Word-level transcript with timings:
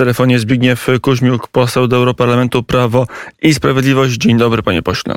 telefonie 0.00 0.38
Zbigniew 0.38 0.86
Kuźmiuk, 1.02 1.48
poseł 1.48 1.88
do 1.88 1.96
Europarlamentu 1.96 2.62
Prawo 2.62 3.06
i 3.42 3.54
Sprawiedliwość. 3.54 4.14
Dzień 4.14 4.38
dobry, 4.38 4.62
panie 4.62 4.82
pośle. 4.82 5.14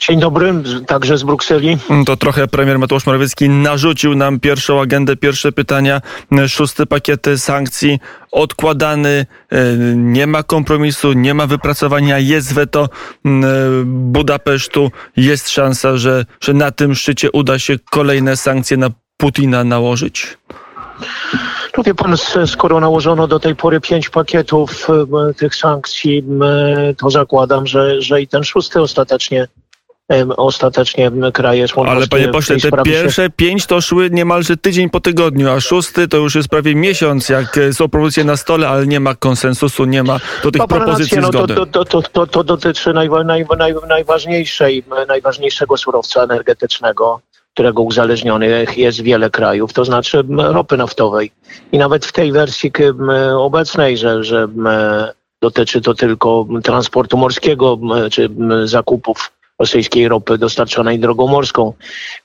Dzień 0.00 0.20
dobry, 0.20 0.54
także 0.86 1.18
z 1.18 1.22
Brukseli. 1.22 1.78
To 2.06 2.16
trochę 2.16 2.48
premier 2.48 2.78
Mateusz 2.78 3.06
Morawiecki 3.06 3.48
narzucił 3.48 4.14
nam 4.14 4.40
pierwszą 4.40 4.80
agendę, 4.80 5.16
pierwsze 5.16 5.52
pytania. 5.52 6.00
Szósty 6.48 6.86
pakiet 6.86 7.26
sankcji 7.36 7.98
odkładany, 8.32 9.26
nie 9.94 10.26
ma 10.26 10.42
kompromisu, 10.42 11.12
nie 11.12 11.34
ma 11.34 11.46
wypracowania, 11.46 12.18
jest 12.18 12.54
weto 12.54 12.88
Budapesztu. 13.84 14.90
Jest 15.16 15.48
szansa, 15.48 15.96
że, 15.96 16.24
że 16.40 16.54
na 16.54 16.70
tym 16.70 16.94
szczycie 16.94 17.30
uda 17.32 17.58
się 17.58 17.76
kolejne 17.90 18.36
sankcje 18.36 18.76
na 18.76 18.90
Putina 19.16 19.64
nałożyć? 19.64 20.38
No 21.78 21.84
wie 21.84 21.94
pan, 21.94 22.16
skoro 22.46 22.80
nałożono 22.80 23.28
do 23.28 23.40
tej 23.40 23.56
pory 23.56 23.80
pięć 23.80 24.10
pakietów 24.10 24.88
tych 25.36 25.54
sankcji, 25.54 26.24
to 26.96 27.10
zakładam, 27.10 27.66
że, 27.66 28.02
że 28.02 28.22
i 28.22 28.28
ten 28.28 28.44
szósty 28.44 28.80
ostatecznie 28.80 29.48
ostatecznie 30.36 31.10
kraje 31.32 31.68
członkowskie. 31.68 31.96
Ale 31.96 32.08
panie 32.08 32.28
pośle, 32.28 32.56
te 32.56 32.82
pierwsze 32.82 33.22
się... 33.22 33.30
pięć 33.30 33.66
to 33.66 33.80
szły 33.80 34.10
niemalże 34.10 34.56
tydzień 34.56 34.90
po 34.90 35.00
tygodniu, 35.00 35.50
a 35.50 35.60
szósty 35.60 36.08
to 36.08 36.16
już 36.16 36.34
jest 36.34 36.48
prawie 36.48 36.74
miesiąc, 36.74 37.28
jak 37.28 37.58
są 37.72 37.88
propozycje 37.88 38.24
na 38.24 38.36
stole, 38.36 38.68
ale 38.68 38.86
nie 38.86 39.00
ma 39.00 39.14
konsensusu, 39.14 39.84
nie 39.84 40.02
ma 40.02 40.20
do 40.42 40.50
tych 40.50 40.66
propozycji 40.66 41.16
rację, 41.16 41.32
zgody. 41.32 41.54
No 41.54 41.66
to, 41.66 41.84
to, 41.84 42.02
to, 42.02 42.26
to, 42.26 42.44
dotyczy 42.44 42.92
naj, 42.92 43.08
naj, 43.24 43.46
naj, 43.58 43.74
najważniejszego 45.08 45.76
surowca 45.76 46.22
energetycznego, 46.22 47.20
którego 47.58 47.82
uzależnionych 47.82 48.78
jest 48.78 49.00
wiele 49.00 49.30
krajów, 49.30 49.72
to 49.72 49.84
znaczy 49.84 50.22
ropy 50.36 50.76
naftowej. 50.76 51.30
I 51.72 51.78
nawet 51.78 52.06
w 52.06 52.12
tej 52.12 52.32
wersji 52.32 52.72
obecnej, 53.38 53.96
że, 53.96 54.24
że 54.24 54.48
dotyczy 55.42 55.80
to 55.80 55.94
tylko 55.94 56.46
transportu 56.62 57.16
morskiego 57.16 57.78
czy 58.10 58.30
zakupów 58.64 59.32
rosyjskiej 59.58 60.08
ropy 60.08 60.38
dostarczonej 60.38 60.98
drogą 60.98 61.26
morską. 61.26 61.72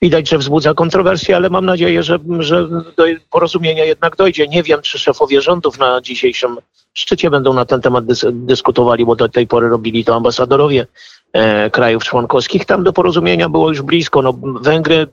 Widać, 0.02 0.30
że 0.30 0.38
wzbudza 0.38 0.74
kontrowersje, 0.74 1.36
ale 1.36 1.50
mam 1.50 1.66
nadzieję, 1.66 2.04
że, 2.04 2.20
że 2.40 2.68
do 2.68 3.06
porozumienia 3.32 3.86
jednak 3.86 4.16
dojdzie. 4.16 4.48
Nie 4.48 4.64
wiem, 4.64 4.82
czy 4.82 5.00
szefowie 5.00 5.42
rządów 5.42 5.80
na 5.80 6.02
dzisiejszym 6.02 6.58
szczycie 6.94 7.30
będą 7.30 7.54
na 7.54 7.66
ten 7.66 7.82
temat 7.82 8.06
dys 8.06 8.26
dyskutowali, 8.32 9.06
bo 9.06 9.16
do 9.16 9.30
tej 9.30 9.48
pory 9.48 9.70
robili 9.70 10.06
to 10.06 10.16
ambasadorowie 10.16 10.88
e, 11.34 11.70
krajów 11.70 12.04
członkowskich. 12.04 12.66
Tam 12.66 12.84
do 12.84 12.94
porozumienia 12.94 13.50
było 13.50 13.70
już 13.70 13.82
blisko. 13.82 14.22
No, 14.22 14.34
Węgry 14.62 15.08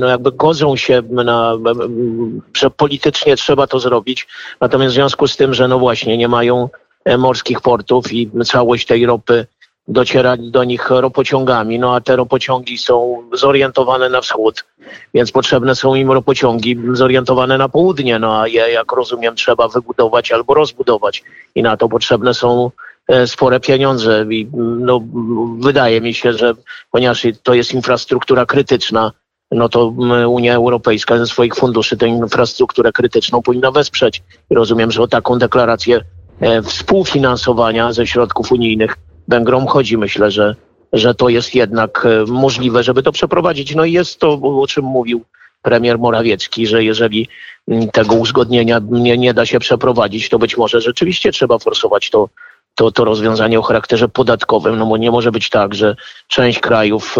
no, 0.00 0.08
jakby 0.08 0.32
godzą 0.32 0.76
się 0.76 1.02
na, 1.10 1.56
że 2.56 2.70
politycznie 2.70 3.36
trzeba 3.36 3.66
to 3.66 3.80
zrobić. 3.80 4.28
Natomiast 4.60 4.92
w 4.92 4.94
związku 4.94 5.28
z 5.28 5.36
tym, 5.36 5.54
że 5.54 5.68
no 5.68 5.78
właśnie 5.78 6.16
nie 6.16 6.28
mają 6.28 6.68
e, 7.04 7.18
morskich 7.18 7.60
portów 7.60 8.12
i 8.12 8.30
całość 8.44 8.86
tej 8.86 9.06
ropy 9.06 9.46
docierać 9.90 10.50
do 10.50 10.64
nich 10.64 10.90
ropociągami, 10.90 11.78
no 11.78 11.94
a 11.94 12.00
te 12.00 12.16
ropociągi 12.16 12.78
są 12.78 13.22
zorientowane 13.32 14.08
na 14.08 14.20
wschód, 14.20 14.64
więc 15.14 15.32
potrzebne 15.32 15.74
są 15.74 15.94
im 15.94 16.10
ropociągi 16.10 16.76
zorientowane 16.92 17.58
na 17.58 17.68
południe, 17.68 18.18
no 18.18 18.40
a 18.40 18.48
je, 18.48 18.70
jak 18.72 18.92
rozumiem, 18.92 19.34
trzeba 19.34 19.68
wybudować 19.68 20.32
albo 20.32 20.54
rozbudować. 20.54 21.22
I 21.54 21.62
na 21.62 21.76
to 21.76 21.88
potrzebne 21.88 22.34
są 22.34 22.70
e, 23.08 23.26
spore 23.26 23.60
pieniądze. 23.60 24.26
I 24.30 24.48
no, 24.56 25.00
wydaje 25.58 26.00
mi 26.00 26.14
się, 26.14 26.32
że 26.32 26.54
ponieważ 26.90 27.26
to 27.42 27.54
jest 27.54 27.74
infrastruktura 27.74 28.46
krytyczna, 28.46 29.12
no 29.50 29.68
to 29.68 29.86
Unia 30.28 30.54
Europejska 30.54 31.18
ze 31.18 31.26
swoich 31.26 31.54
funduszy 31.54 31.96
tę 31.96 32.08
infrastrukturę 32.08 32.92
krytyczną 32.92 33.42
powinna 33.42 33.70
wesprzeć. 33.70 34.22
rozumiem, 34.50 34.90
że 34.90 35.02
o 35.02 35.08
taką 35.08 35.38
deklarację 35.38 36.00
e, 36.40 36.62
współfinansowania 36.62 37.92
ze 37.92 38.06
środków 38.06 38.52
unijnych 38.52 38.96
Węgrom 39.30 39.66
chodzi. 39.66 39.98
Myślę, 39.98 40.30
że, 40.30 40.56
że 40.92 41.14
to 41.14 41.28
jest 41.28 41.54
jednak 41.54 42.06
e, 42.06 42.32
możliwe, 42.32 42.82
żeby 42.82 43.02
to 43.02 43.12
przeprowadzić. 43.12 43.74
No 43.74 43.84
i 43.84 43.92
jest 43.92 44.18
to, 44.18 44.32
o 44.32 44.66
czym 44.66 44.84
mówił 44.84 45.24
premier 45.62 45.98
Morawiecki, 45.98 46.66
że 46.66 46.84
jeżeli 46.84 47.28
mm, 47.68 47.88
tego 47.88 48.14
uzgodnienia 48.14 48.80
nie, 48.90 49.18
nie 49.18 49.34
da 49.34 49.46
się 49.46 49.58
przeprowadzić, 49.58 50.28
to 50.28 50.38
być 50.38 50.56
może 50.56 50.80
rzeczywiście 50.80 51.32
trzeba 51.32 51.58
forsować 51.58 52.10
to, 52.10 52.28
to, 52.74 52.90
to 52.92 53.04
rozwiązanie 53.04 53.58
o 53.58 53.62
charakterze 53.62 54.08
podatkowym, 54.08 54.78
no 54.78 54.86
bo 54.86 54.96
nie 54.96 55.10
może 55.10 55.32
być 55.32 55.50
tak, 55.50 55.74
że 55.74 55.96
część 56.28 56.60
krajów 56.60 57.16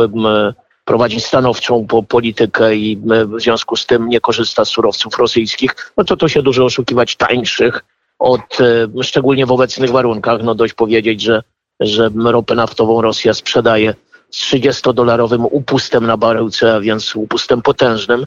prowadzi 0.84 1.21
stanowczą 1.21 1.87
po 1.87 2.03
politykę 2.03 2.77
i 2.77 2.97
w 3.37 3.41
związku 3.41 3.77
z 3.77 3.87
tym 3.87 4.09
nie 4.09 4.21
korzysta 4.21 4.65
z 4.65 4.69
surowców 4.69 5.19
rosyjskich, 5.19 5.93
no 5.97 6.05
to 6.05 6.17
to 6.17 6.29
się 6.29 6.43
dużo 6.43 6.65
oszukiwać 6.65 7.17
tańszych 7.17 7.84
od, 8.19 8.61
e, 8.61 9.03
szczególnie 9.03 9.47
w 9.47 9.53
obecnych 9.53 9.91
warunkach, 9.91 10.43
no 10.43 10.55
dość 10.55 10.75
powiedzieć, 10.75 11.23
że 11.23 11.43
że 11.81 12.11
ropę 12.25 12.55
naftową 12.55 13.03
Rosja 13.03 13.35
sprzedaje 13.35 13.95
z 14.31 14.37
30-dolarowym 14.37 15.47
upustem 15.51 16.07
na 16.07 16.17
baryłce, 16.17 16.75
a 16.75 16.81
więc 16.81 17.17
upustem 17.17 17.63
potężnym, 17.63 18.25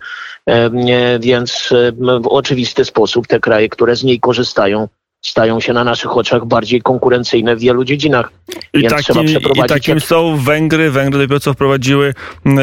więc 1.19 1.73
w 1.97 2.27
oczywisty 2.27 2.85
sposób 2.85 3.27
te 3.27 3.39
kraje, 3.39 3.69
które 3.69 3.95
z 3.95 4.03
niej 4.03 4.19
korzystają, 4.19 4.87
stają 5.21 5.59
się 5.59 5.73
na 5.73 5.83
naszych 5.83 6.17
oczach 6.17 6.45
bardziej 6.45 6.81
konkurencyjne 6.81 7.55
w 7.55 7.59
wielu 7.59 7.83
dziedzinach. 7.83 8.31
I, 8.73 8.87
takim, 8.87 9.25
i 9.55 9.63
takim 9.67 9.99
są 9.99 10.37
Węgry. 10.37 10.91
Węgry 10.91 11.19
dopiero 11.19 11.39
co 11.39 11.53
wprowadziły 11.53 12.13
yy, 12.45 12.53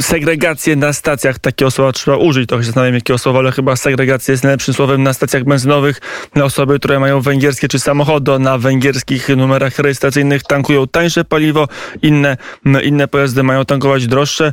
segregację 0.00 0.76
na 0.76 0.92
stacjach. 0.92 1.38
Takiego 1.38 1.70
słowa 1.70 1.92
trzeba 1.92 2.16
użyć. 2.16 2.48
Trochę 2.48 2.62
się 2.62 2.66
zastanawiam, 2.66 2.94
jakiego 2.94 3.18
słowa, 3.18 3.38
ale 3.38 3.52
chyba 3.52 3.76
segregacja 3.76 4.32
jest 4.32 4.44
najlepszym 4.44 4.74
słowem 4.74 5.02
na 5.02 5.12
stacjach 5.12 5.44
benzynowych. 5.44 6.00
Osoby, 6.42 6.78
które 6.78 7.00
mają 7.00 7.20
węgierskie 7.20 7.68
czy 7.68 7.78
samochody 7.78 8.38
na 8.38 8.58
węgierskich 8.58 9.28
numerach 9.28 9.78
rejestracyjnych 9.78 10.42
tankują 10.42 10.86
tańsze 10.86 11.24
paliwo. 11.24 11.68
Inne, 12.02 12.36
inne 12.82 13.08
pojazdy 13.08 13.42
mają 13.42 13.64
tankować 13.64 14.06
droższe 14.06 14.52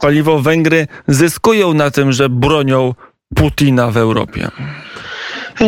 paliwo. 0.00 0.40
Węgry 0.40 0.86
zyskują 1.08 1.74
na 1.74 1.90
tym, 1.90 2.12
że 2.12 2.28
bronią 2.28 2.94
Putina 3.34 3.90
w 3.90 3.96
Europie. 3.96 4.48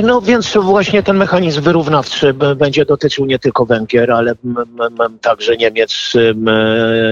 No 0.02 0.20
więc 0.20 0.56
właśnie 0.56 1.02
ten 1.02 1.16
mechanizm 1.16 1.62
wyrównawczy 1.62 2.34
będzie 2.56 2.84
dotyczył 2.84 3.26
nie 3.26 3.38
tylko 3.38 3.66
Węgier, 3.66 4.12
ale 4.12 4.34
także 5.20 5.56
Niemiec, 5.56 5.92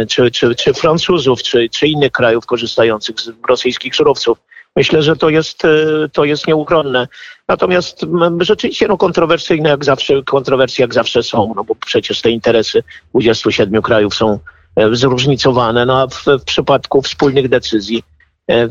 czy, 0.09 0.31
czy, 0.31 0.55
czy 0.55 0.75
Francuzów, 0.75 1.43
czy, 1.43 1.69
czy 1.69 1.87
innych 1.87 2.12
krajów 2.12 2.47
korzystających 2.47 3.21
z 3.21 3.31
rosyjskich 3.49 3.97
surowców. 3.97 4.38
Myślę, 4.77 5.03
że 5.03 5.17
to 5.17 5.28
jest, 5.28 5.65
e, 5.65 5.69
to 6.12 6.25
jest 6.25 6.47
nieuchronne. 6.47 7.09
Natomiast 7.49 8.06
rzeczywiście 8.41 8.88
no, 8.88 8.97
kontrowersyjne 8.97 9.69
jak 9.69 9.84
zawsze, 9.84 10.22
kontrowersje 10.22 10.83
jak 10.83 10.94
zawsze 10.94 11.22
są, 11.22 11.53
no 11.56 11.65
bo 11.65 11.75
przecież 11.75 12.21
te 12.21 12.31
interesy 12.31 12.83
27 13.11 13.83
krajów 13.83 14.15
są 14.15 14.38
e, 14.77 14.97
zróżnicowane, 14.97 15.87
no 15.87 16.00
a 16.00 16.06
w, 16.06 16.25
w 16.41 16.44
przypadku 16.44 17.03
wspólnych 17.03 17.49
decyzji 17.49 18.03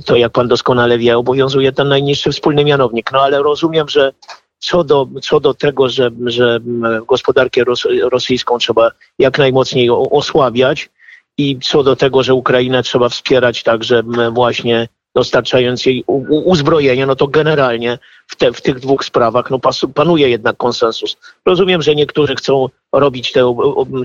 to 0.05 0.15
jak 0.15 0.31
pan 0.31 0.47
doskonale 0.47 0.97
wie, 0.97 1.17
obowiązuje 1.17 1.71
ten 1.71 1.87
najniższy 1.87 2.31
wspólny 2.31 2.65
mianownik. 2.65 3.11
No 3.11 3.21
ale 3.21 3.43
rozumiem, 3.43 3.89
że 3.89 4.13
co 4.59 4.83
do, 4.83 5.07
co 5.21 5.39
do 5.39 5.53
tego, 5.53 5.89
że, 5.89 6.11
że 6.25 6.59
gospodarkę 7.07 7.61
rosyjską 8.11 8.57
trzeba 8.57 8.91
jak 9.19 9.37
najmocniej 9.37 9.89
osłabiać 9.89 10.89
i 11.37 11.59
co 11.59 11.83
do 11.83 11.95
tego, 11.95 12.23
że 12.23 12.33
Ukrainę 12.33 12.83
trzeba 12.83 13.09
wspierać 13.09 13.63
także 13.63 14.03
właśnie 14.31 14.87
dostarczając 15.15 15.85
jej 15.85 16.03
uzbrojenie, 16.45 17.05
no 17.05 17.15
to 17.15 17.27
generalnie 17.27 17.99
w, 18.27 18.35
te, 18.35 18.53
w 18.53 18.61
tych 18.61 18.79
dwóch 18.79 19.05
sprawach 19.05 19.49
no, 19.49 19.59
panuje 19.93 20.29
jednak 20.29 20.57
konsensus. 20.57 21.17
Rozumiem, 21.45 21.81
że 21.81 21.95
niektórzy 21.95 22.35
chcą 22.35 22.69
robić 22.93 23.31
te, 23.31 23.55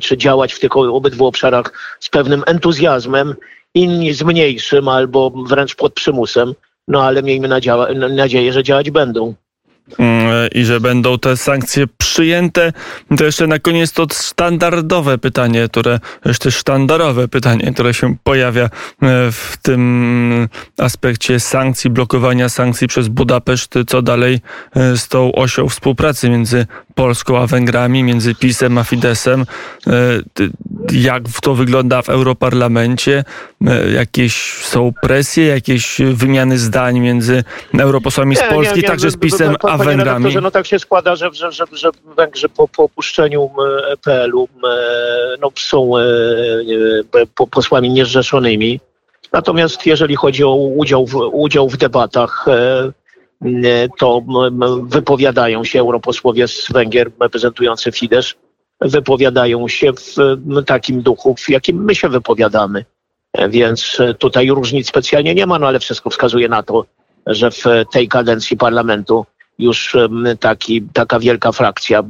czy 0.03 0.17
działać 0.17 0.53
w 0.53 0.61
tych 0.61 0.77
obydwu 0.77 1.27
obszarach 1.27 1.97
z 2.01 2.09
pewnym 2.09 2.43
entuzjazmem 2.47 3.35
inni 3.75 4.13
z 4.13 4.23
mniejszym 4.23 4.89
albo 4.89 5.31
wręcz 5.31 5.75
pod 5.75 5.95
przymusem, 5.95 6.55
no 6.89 7.05
ale 7.05 7.23
miejmy 7.23 7.49
nadzieję, 8.11 8.53
że 8.53 8.63
działać 8.63 8.91
będą. 8.91 9.35
Mm, 9.99 10.49
I 10.55 10.65
że 10.65 10.81
będą 10.81 11.19
te 11.19 11.37
sankcje 11.37 11.87
przyjęte. 11.99 12.73
To 13.19 13.25
jeszcze 13.25 13.47
na 13.47 13.59
koniec 13.59 13.93
to 13.93 14.07
standardowe 14.11 15.19
pytanie, 15.19 15.69
które, 15.69 16.01
jeszcze 16.25 16.53
sztandarowe 16.53 17.29
pytanie, 17.29 17.73
które 17.73 17.95
się 17.95 18.17
pojawia 18.23 18.65
e, 18.65 18.69
w 19.33 19.57
tym 19.63 20.49
aspekcie 20.79 21.41
sankcji, 21.41 21.91
blokowania 21.91 22.49
sankcji 22.49 22.89
przez 22.89 23.09
Budapeszt. 23.09 23.75
Co 23.87 24.03
dalej 24.03 24.41
e, 24.77 24.97
z 24.97 25.09
tą 25.09 25.33
osią 25.33 25.69
współpracy 25.69 26.31
między 26.31 26.67
Polską 26.95 27.39
a 27.39 27.47
Węgrami, 27.47 28.03
między 28.03 28.35
PiSem 28.35 28.79
a 28.79 28.85
Fidesem? 28.85 29.45
E, 29.87 29.93
jak 30.93 31.23
to 31.43 31.55
wygląda 31.55 32.03
w 32.03 32.09
Europarlamencie? 32.09 33.25
Jakieś 33.95 34.55
są 34.55 34.93
presje, 35.03 35.47
jakieś 35.47 35.97
wymiany 36.13 36.59
zdań 36.59 37.01
między 37.01 37.45
europosłami 37.79 38.37
z 38.37 38.43
Polski, 38.43 38.75
nie, 38.75 38.83
nie, 38.83 38.89
także 38.89 39.11
z 39.11 39.17
PiSem 39.17 39.57
a 39.63 39.79
Węgrami? 39.79 40.37
No 40.43 40.51
tak 40.51 40.67
się 40.67 40.79
składa, 40.79 41.17
że, 41.17 41.31
że, 41.33 41.53
że, 41.53 41.65
że 41.73 41.91
Węgrzy 42.17 42.49
po, 42.49 42.69
po 42.69 42.83
opuszczeniu 42.83 43.51
EPL-u 43.93 44.49
no, 45.41 45.51
są 45.57 45.99
e, 45.99 46.03
e, 47.15 47.47
posłami 47.51 47.91
niezrzeszonymi. 47.91 48.81
Natomiast 49.33 49.87
jeżeli 49.87 50.17
chodzi 50.17 50.45
o 50.45 50.55
udział 50.55 51.07
w, 51.07 51.15
udział 51.33 51.69
w 51.69 51.77
debatach, 51.77 52.45
e, 52.49 52.93
to 53.99 54.23
wypowiadają 54.83 55.65
się 55.65 55.81
europosłowie 55.81 56.49
z 56.49 56.73
Węgier 56.73 57.11
reprezentujący 57.21 57.93
Fidesz, 57.93 58.37
wypowiadają 58.81 59.69
się 59.69 59.93
w 59.93 60.15
takim 60.67 61.03
duchu, 61.03 61.35
w 61.35 61.49
jakim 61.49 61.85
my 61.85 61.95
się 61.95 62.09
wypowiadamy. 62.09 62.85
Więc 63.49 63.99
tutaj 64.19 64.51
różnic 64.51 64.89
specjalnie 64.89 65.35
nie 65.35 65.47
ma, 65.47 65.59
no 65.59 65.67
ale 65.67 65.79
wszystko 65.79 66.11
wskazuje 66.11 66.49
na 66.49 66.63
to, 66.63 66.85
że 67.27 67.51
w 67.51 67.65
tej 67.93 68.09
kadencji 68.09 68.57
parlamentu 68.57 69.27
już 69.59 69.97
taki, 70.41 70.83
taka 70.83 71.21
wielka 71.21 71.53
frakcja 71.53 72.03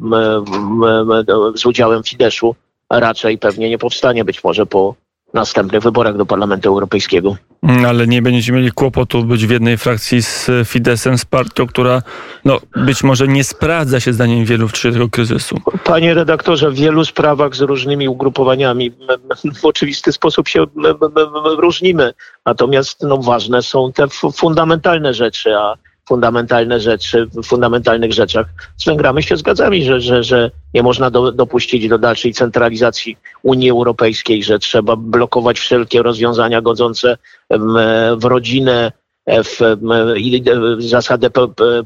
z 1.55 1.67
udziałem 1.67 2.03
Fideszu 2.03 2.55
raczej 2.91 3.39
pewnie 3.39 3.71
nie 3.71 3.79
powstanie, 3.79 4.25
być 4.25 4.45
może 4.45 4.67
po 4.67 4.95
następnych 5.35 5.83
wyborach 5.83 6.17
do 6.17 6.27
Parlamentu 6.27 6.69
Europejskiego. 6.69 7.37
Mm, 7.63 7.85
ale 7.85 8.07
nie 8.07 8.23
będziecie 8.23 8.53
mieli 8.53 8.73
kłopotu 8.73 9.25
być 9.25 9.47
w 9.47 9.51
jednej 9.51 9.79
frakcji 9.79 10.23
z 10.23 10.51
Fidesem, 10.65 11.19
z 11.19 11.25
partią, 11.25 11.67
która 11.67 12.03
no, 12.45 12.61
być 12.77 13.03
może 13.03 13.29
nie 13.29 13.45
sprawdza 13.45 14.01
się 14.01 14.13
zdaniem 14.13 14.45
wielu 14.45 14.69
w 14.69 14.73
czasie 14.73 14.93
tego 14.93 15.09
kryzysu. 15.09 15.57
Panie 15.85 16.15
redaktorze, 16.15 16.71
w 16.71 16.75
wielu 16.75 17.05
sprawach 17.05 17.55
z 17.55 17.61
różnymi 17.61 18.09
ugrupowaniami 18.09 18.93
w 19.61 19.65
oczywisty 19.65 20.13
sposób 20.13 20.49
się 20.49 20.67
różnimy. 21.59 22.13
Natomiast 22.47 23.03
no, 23.03 23.19
ważne 23.19 23.63
są 23.63 23.93
te 23.93 24.07
fundamentalne 24.33 25.15
rzeczy, 25.15 25.57
a 25.57 25.75
fundamentalne 26.09 26.81
rzeczy, 26.81 27.27
w 27.27 27.47
fundamentalnych 27.47 28.13
rzeczach. 28.13 28.47
Z 28.77 28.85
Węgrami 28.85 29.23
się 29.23 29.37
zgadzamy, 29.37 29.83
że, 29.83 30.01
że, 30.01 30.25
że 30.25 30.51
nie 30.75 30.83
można 30.83 31.11
do, 31.11 31.33
dopuścić 31.33 31.89
do 31.89 31.99
dalszej 31.99 32.33
centralizacji 32.33 33.17
Unii 33.43 33.71
Europejskiej, 33.71 34.43
że 34.43 34.59
trzeba 34.59 34.97
blokować 34.97 35.61
wszelkie 35.61 36.03
rozwiązania 36.03 36.61
godzące 36.61 37.17
w, 37.51 38.17
w 38.17 38.25
rodzinę, 38.25 38.93
w, 39.27 39.77
w 40.79 40.83
zasadę 40.83 41.31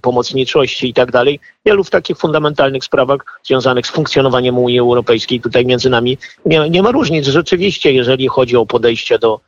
pomocniczości 0.03 0.89
i 0.89 0.95
tak 0.95 1.13
dalej. 1.13 1.41
Wielu 1.67 1.85
w 1.85 1.91
takich 1.91 2.19
fundamentalnych 2.19 2.85
sprawach 2.85 3.41
związanych 3.45 3.87
z 3.87 3.91
funkcjonowaniem 3.91 4.59
Unii 4.59 4.79
Europejskiej 4.79 5.41
tutaj 5.41 5.67
między 5.67 5.91
nami 5.91 6.19
nie, 6.47 6.71
nie 6.71 6.83
ma 6.83 6.91
różnic. 6.91 7.27
Rzeczywiście, 7.27 7.93
jeżeli 7.93 8.29
chodzi 8.29 8.57
o 8.57 8.67
podejście 8.67 9.19
do 9.19 9.41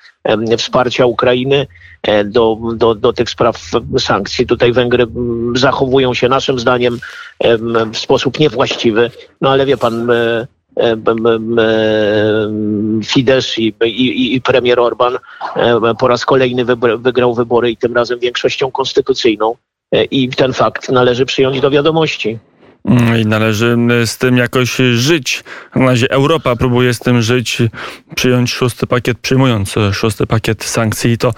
wsparcia 0.58 1.06
Ukrainy, 1.06 1.66
e, 2.02 2.24
do, 2.24 2.58
do, 2.74 2.94
do 2.94 3.12
tych 3.12 3.30
spraw 3.30 3.70
sankcji, 3.98 4.46
tutaj 4.46 4.72
Węgry 4.72 5.06
zachowują 5.54 6.14
się 6.14 6.28
naszym 6.28 6.58
zdaniem 6.58 6.98
w 7.92 7.98
sposób 7.98 8.38
niewłaściwy. 8.38 9.10
No 9.40 9.50
ale 9.50 9.66
wie 9.66 9.76
pan, 9.76 10.10
e, 10.10 10.46
E, 10.48 10.57
Fidesz 13.04 13.58
i, 13.58 13.74
i, 13.84 14.34
i 14.34 14.40
premier 14.40 14.80
Orban 14.80 15.18
e, 15.56 15.94
po 15.98 16.08
raz 16.08 16.24
kolejny 16.24 16.64
wygrał 16.98 17.34
wybory 17.34 17.70
i 17.70 17.76
tym 17.76 17.94
razem 17.94 18.18
większością 18.18 18.70
konstytucyjną. 18.70 19.54
E, 19.92 20.04
I 20.04 20.28
ten 20.28 20.52
fakt 20.52 20.88
należy 20.88 21.26
przyjąć 21.26 21.60
do 21.60 21.70
wiadomości. 21.70 22.38
Mm, 22.84 23.20
I 23.20 23.26
należy 23.26 23.76
z 24.06 24.18
tym 24.18 24.36
jakoś 24.36 24.76
żyć. 24.92 25.44
Na 25.74 25.86
razie 25.86 26.10
Europa 26.10 26.56
próbuje 26.56 26.94
z 26.94 26.98
tym 26.98 27.22
żyć, 27.22 27.58
przyjąć 28.14 28.52
szósty 28.52 28.86
pakiet, 28.86 29.18
przyjmując 29.18 29.74
szósty 29.92 30.26
pakiet 30.26 30.64
sankcji. 30.64 31.12
I 31.12 31.18
to 31.18 31.32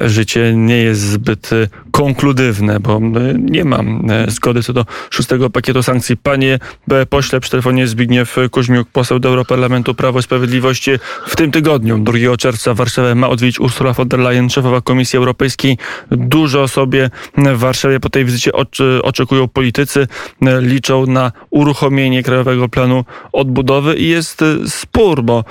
życie 0.00 0.52
nie 0.56 0.76
jest 0.76 1.00
zbyt 1.00 1.52
y, 1.52 1.68
konkludywne, 1.90 2.80
bo 2.80 2.96
y, 2.96 3.38
nie 3.38 3.64
mam 3.64 4.10
y, 4.10 4.30
zgody 4.30 4.62
co 4.62 4.72
do 4.72 4.86
szóstego 5.10 5.50
pakietu 5.50 5.82
sankcji. 5.82 6.16
Panie 6.16 6.58
pośle, 7.10 7.40
przy 7.40 7.50
telefonie 7.50 7.86
Zbigniew 7.86 8.36
Kuźmiuk, 8.50 8.88
poseł 8.88 9.18
do 9.18 9.28
Europarlamentu 9.28 9.94
Prawo 9.94 10.18
i 10.18 10.22
Sprawiedliwość. 10.22 10.90
W 11.26 11.36
tym 11.36 11.50
tygodniu, 11.50 11.98
2 11.98 12.36
czerwca, 12.38 12.74
w 12.74 12.76
Warszawie 12.76 13.14
ma 13.14 13.28
odwiedzić 13.28 13.60
Ursula 13.60 13.92
von 13.92 14.08
der 14.08 14.20
Leyen, 14.20 14.50
szefowa 14.50 14.80
Komisji 14.80 15.16
Europejskiej. 15.16 15.78
Dużo 16.10 16.68
sobie 16.68 17.10
w 17.36 17.58
Warszawie 17.58 18.00
po 18.00 18.10
tej 18.10 18.24
wizycie 18.24 18.50
oczekują 19.02 19.48
politycy. 19.48 20.06
Liczą 20.60 21.06
na 21.06 21.32
uruchomienie 21.50 22.22
Krajowego 22.22 22.68
Planu 22.68 23.04
Odbudowy 23.32 23.94
i 23.94 24.08
jest 24.08 24.44
spór, 24.66 25.22
bo 25.22 25.44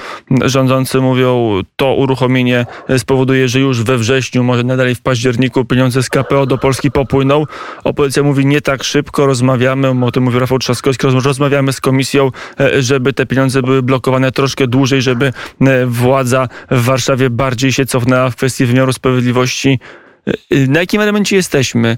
rządzący 0.46 1.02
mówią, 1.02 1.62
to 1.76 1.94
uruchomienie 1.94 2.66
spowoduje, 2.98 3.48
że 3.48 3.60
już 3.60 3.84
we 3.84 3.98
wrześniu 3.98 4.21
wrześniu, 4.22 4.44
może 4.44 4.64
nadal 4.64 4.96
w 4.96 5.02
październiku 5.02 5.66
pieniądze 5.66 6.04
z 6.04 6.10
KPO 6.10 6.46
do 6.46 6.58
Polski 6.58 6.92
popłyną. 6.92 7.46
Opozycja 7.84 8.24
mówi 8.24 8.46
nie 8.46 8.62
tak 8.62 8.84
szybko, 8.84 9.26
rozmawiamy, 9.26 10.06
o 10.06 10.12
tym 10.12 10.24
mówił 10.24 10.40
Rafał 10.40 10.60
Trzaskowski, 10.60 11.08
rozmawiamy 11.08 11.74
z 11.74 11.82
komisją, 11.82 12.32
e, 12.60 12.82
żeby 12.82 13.14
te 13.14 13.26
pieniądze 13.26 13.62
były 13.62 13.82
blokowane 13.84 14.32
troszkę 14.32 14.68
dłużej, 14.68 15.02
żeby 15.02 15.34
e, 15.62 15.86
władza 15.86 16.48
w 16.72 16.84
Warszawie 16.84 17.30
bardziej 17.30 17.74
się 17.74 17.86
cofnęła 17.86 18.30
w 18.30 18.36
kwestii 18.36 18.66
wymiaru 18.66 18.94
sprawiedliwości. 18.94 19.80
E, 20.28 20.68
na 20.68 20.80
jakim 20.80 21.02
elemencie 21.02 21.36
jesteśmy? 21.36 21.98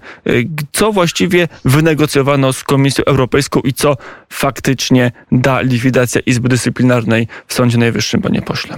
Co 0.71 0.91
właściwie 0.91 1.47
wynegocjowano 1.65 2.53
z 2.53 2.63
Komisją 2.63 3.05
Europejską 3.05 3.59
i 3.59 3.73
co 3.73 3.97
faktycznie 4.29 5.11
da 5.31 5.61
likwidacja 5.61 6.21
Izby 6.25 6.49
Dyscyplinarnej 6.49 7.27
w 7.47 7.53
Sądzie 7.53 7.77
Najwyższym, 7.77 8.21
panie 8.21 8.41
pośle? 8.41 8.77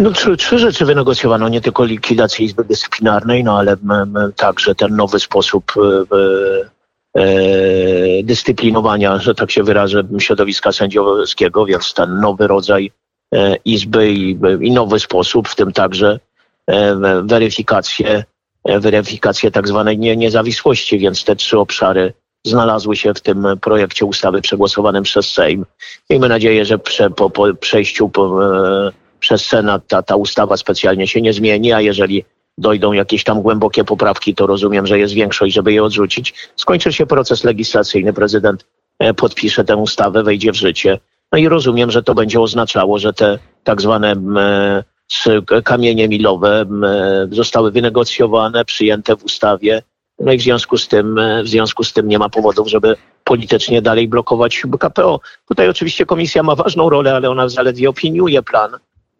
No, 0.00 0.10
trzy, 0.10 0.36
trzy 0.36 0.58
rzeczy 0.58 0.84
wynegocjowano, 0.84 1.48
nie 1.48 1.60
tylko 1.60 1.84
likwidację 1.84 2.46
Izby 2.46 2.64
Dyscyplinarnej, 2.64 3.44
no 3.44 3.58
ale 3.58 3.76
także 4.36 4.74
ten 4.74 4.96
nowy 4.96 5.20
sposób 5.20 5.72
e, 5.76 7.20
e, 7.20 8.22
dyscyplinowania, 8.22 9.18
że 9.18 9.34
tak 9.34 9.50
się 9.50 9.62
wyrażę, 9.62 10.02
środowiska 10.18 10.72
sędziowskiego, 10.72 11.66
więc 11.66 11.94
ten 11.94 12.20
nowy 12.20 12.46
rodzaj 12.46 12.92
e, 13.34 13.56
Izby 13.64 14.12
i, 14.12 14.38
i, 14.60 14.70
nowy 14.70 15.00
sposób, 15.00 15.48
w 15.48 15.56
tym 15.56 15.72
także 15.72 16.20
weryfikację, 17.22 18.24
weryfikację 18.64 19.50
tak 19.50 19.68
zwanej 19.68 19.98
nie, 19.98 20.16
niezawisłości, 20.16 20.98
więc 20.98 21.24
te 21.24 21.36
trzy 21.36 21.58
obszary 21.58 22.12
znalazły 22.44 22.96
się 22.96 23.14
w 23.14 23.20
tym 23.20 23.46
projekcie 23.60 24.06
ustawy 24.06 24.40
przegłosowanym 24.40 25.02
przez 25.02 25.32
Sejm. 25.32 25.66
Miejmy 26.10 26.28
nadzieję, 26.28 26.64
że 26.64 26.78
prze, 26.78 27.10
po, 27.10 27.30
po 27.30 27.54
przejściu 27.54 28.08
po, 28.08 28.40
przez 29.20 29.44
Senat 29.44 29.86
ta, 29.86 30.02
ta 30.02 30.16
ustawa 30.16 30.56
specjalnie 30.56 31.06
się 31.06 31.20
nie 31.20 31.32
zmieni, 31.32 31.72
a 31.72 31.80
jeżeli 31.80 32.24
dojdą 32.58 32.92
jakieś 32.92 33.24
tam 33.24 33.42
głębokie 33.42 33.84
poprawki, 33.84 34.34
to 34.34 34.46
rozumiem, 34.46 34.86
że 34.86 34.98
jest 34.98 35.14
większość, 35.14 35.54
żeby 35.54 35.72
je 35.72 35.84
odrzucić. 35.84 36.34
Skończy 36.56 36.92
się 36.92 37.06
proces 37.06 37.44
legislacyjny, 37.44 38.12
prezydent 38.12 38.66
e, 38.98 39.14
podpisze 39.14 39.64
tę 39.64 39.76
ustawę, 39.76 40.22
wejdzie 40.22 40.52
w 40.52 40.56
życie. 40.56 40.98
No 41.32 41.38
i 41.38 41.48
rozumiem, 41.48 41.90
że 41.90 42.02
to 42.02 42.14
będzie 42.14 42.40
oznaczało, 42.40 42.98
że 42.98 43.12
te 43.12 43.38
tak 43.64 43.82
zwane 43.82 44.16
kamienie 45.64 46.08
milowe 46.08 46.64
zostały 47.30 47.70
wynegocjowane, 47.70 48.64
przyjęte 48.64 49.16
w 49.16 49.24
ustawie. 49.24 49.82
No 50.18 50.32
i 50.32 50.38
w 50.38 50.42
związku 50.42 50.78
z 50.78 50.88
tym, 50.88 51.18
e, 51.18 51.42
w 51.42 51.48
związku 51.48 51.84
z 51.84 51.92
tym 51.92 52.08
nie 52.08 52.18
ma 52.18 52.28
powodów, 52.28 52.68
żeby 52.68 52.96
politycznie 53.24 53.82
dalej 53.82 54.08
blokować 54.08 54.62
KPO. 54.80 55.20
Tutaj 55.48 55.68
oczywiście 55.68 56.06
komisja 56.06 56.42
ma 56.42 56.54
ważną 56.54 56.90
rolę, 56.90 57.14
ale 57.14 57.30
ona 57.30 57.48
zaledwie 57.48 57.88
opiniuje 57.88 58.42
plan 58.42 58.70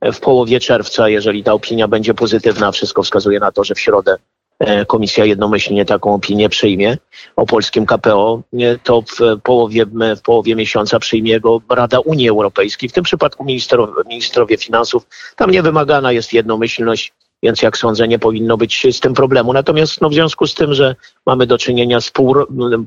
w 0.02 0.21
połowie 0.21 0.61
czerwca, 0.61 1.09
jeżeli 1.09 1.45
ta 1.45 1.52
opinia 1.52 1.88
będzie 1.88 2.14
pozytywna, 2.14 2.73
wszystko 2.73 3.02
wskazuje 3.02 3.40
na 3.40 3.52
to, 3.52 3.64
że 3.64 3.75
w 3.75 3.80
środę 3.80 4.16
e, 4.59 4.87
komisja 4.87 5.25
jednomyślnie 5.25 5.85
taką 5.85 6.14
opinię 6.14 6.49
przyjmie 6.49 6.99
o 7.37 7.47
polskim 7.47 7.87
KPO, 7.87 8.42
to 8.83 9.02
w 9.02 9.40
połowie, 9.42 9.87
w 10.16 10.23
połowie 10.23 10.57
miesiąca 10.57 10.99
przyjmie 10.99 11.40
go 11.40 11.61
Rada 11.71 11.99
Unii 12.00 12.28
Europejskiej, 12.28 12.88
w 12.88 12.92
tym 12.92 13.04
przypadku 13.04 13.45
ministrowie, 13.45 13.92
ministrowie 14.07 14.57
finansów. 14.57 15.07
Tam 15.37 15.50
nie 15.50 15.62
wymagana 15.62 16.12
jest 16.12 16.33
jednomyślność 16.33 17.12
więc 17.42 17.62
jak 17.62 17.76
sądzę, 17.76 18.09
nie 18.09 18.18
powinno 18.18 18.56
być 18.56 18.87
z 18.92 19.00
tym 19.00 19.14
problemu. 19.14 19.52
Natomiast 19.52 20.00
no, 20.00 20.09
w 20.09 20.14
związku 20.14 20.47
z 20.47 20.54
tym, 20.54 20.75
że 20.75 20.97
mamy 21.26 21.47
do 21.47 21.59
czynienia 21.59 22.00
z 22.00 22.11
pół, 22.11 22.35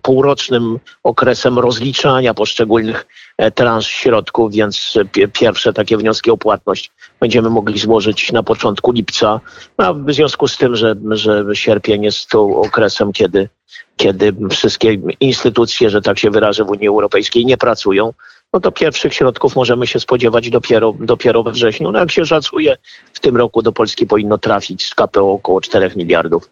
półrocznym 0.02 0.80
okresem 1.04 1.60
rozliczania 1.60 2.34
poszczególnych 2.34 3.06
e, 3.38 3.52
transz 3.52 3.88
środków, 3.88 4.52
więc 4.52 4.94
pierwsze 5.34 5.74
takie 5.74 5.98
wnioski 5.98 6.32
o 6.32 6.38
płatność 6.38 6.92
będziemy 7.20 7.50
mogli 7.50 7.80
złożyć 7.80 8.32
na 8.32 8.44
początku 8.44 8.92
lipca. 8.92 9.40
A 9.78 9.94
w 9.94 10.14
związku 10.14 10.48
z 10.48 10.58
tym, 10.58 10.76
że, 10.76 10.96
że 11.12 11.46
sierpień 11.54 12.04
jest 12.04 12.30
to 12.30 12.44
okresem, 12.44 13.14
kiedy, 13.14 13.50
kiedy 13.98 14.34
wszystkie 14.50 14.98
instytucje, 15.20 15.90
że 15.90 16.02
tak 16.02 16.20
się 16.20 16.32
wyrażę, 16.32 16.64
w 16.64 16.70
Unii 16.70 16.88
Europejskiej 16.88 17.46
nie 17.46 17.58
pracują, 17.58 18.14
no 18.54 18.60
to 18.60 18.72
pierwszych 18.72 19.14
środków 19.14 19.56
możemy 19.56 19.88
się 19.88 20.00
spodziewać 20.00 20.50
dopiero, 20.50 20.94
dopiero 21.00 21.44
we 21.44 21.52
wrześniu. 21.52 21.92
No 21.92 22.00
jak 22.00 22.12
się 22.12 22.26
szacuje, 22.26 22.78
w 23.14 23.20
tym 23.20 23.38
roku 23.38 23.62
do 23.62 23.72
Polski 23.72 24.08
powinno 24.08 24.38
trafić 24.38 24.86
z 24.86 24.96
KPO 24.96 25.32
około 25.32 25.62
4 25.62 25.92
miliardów, 25.96 26.50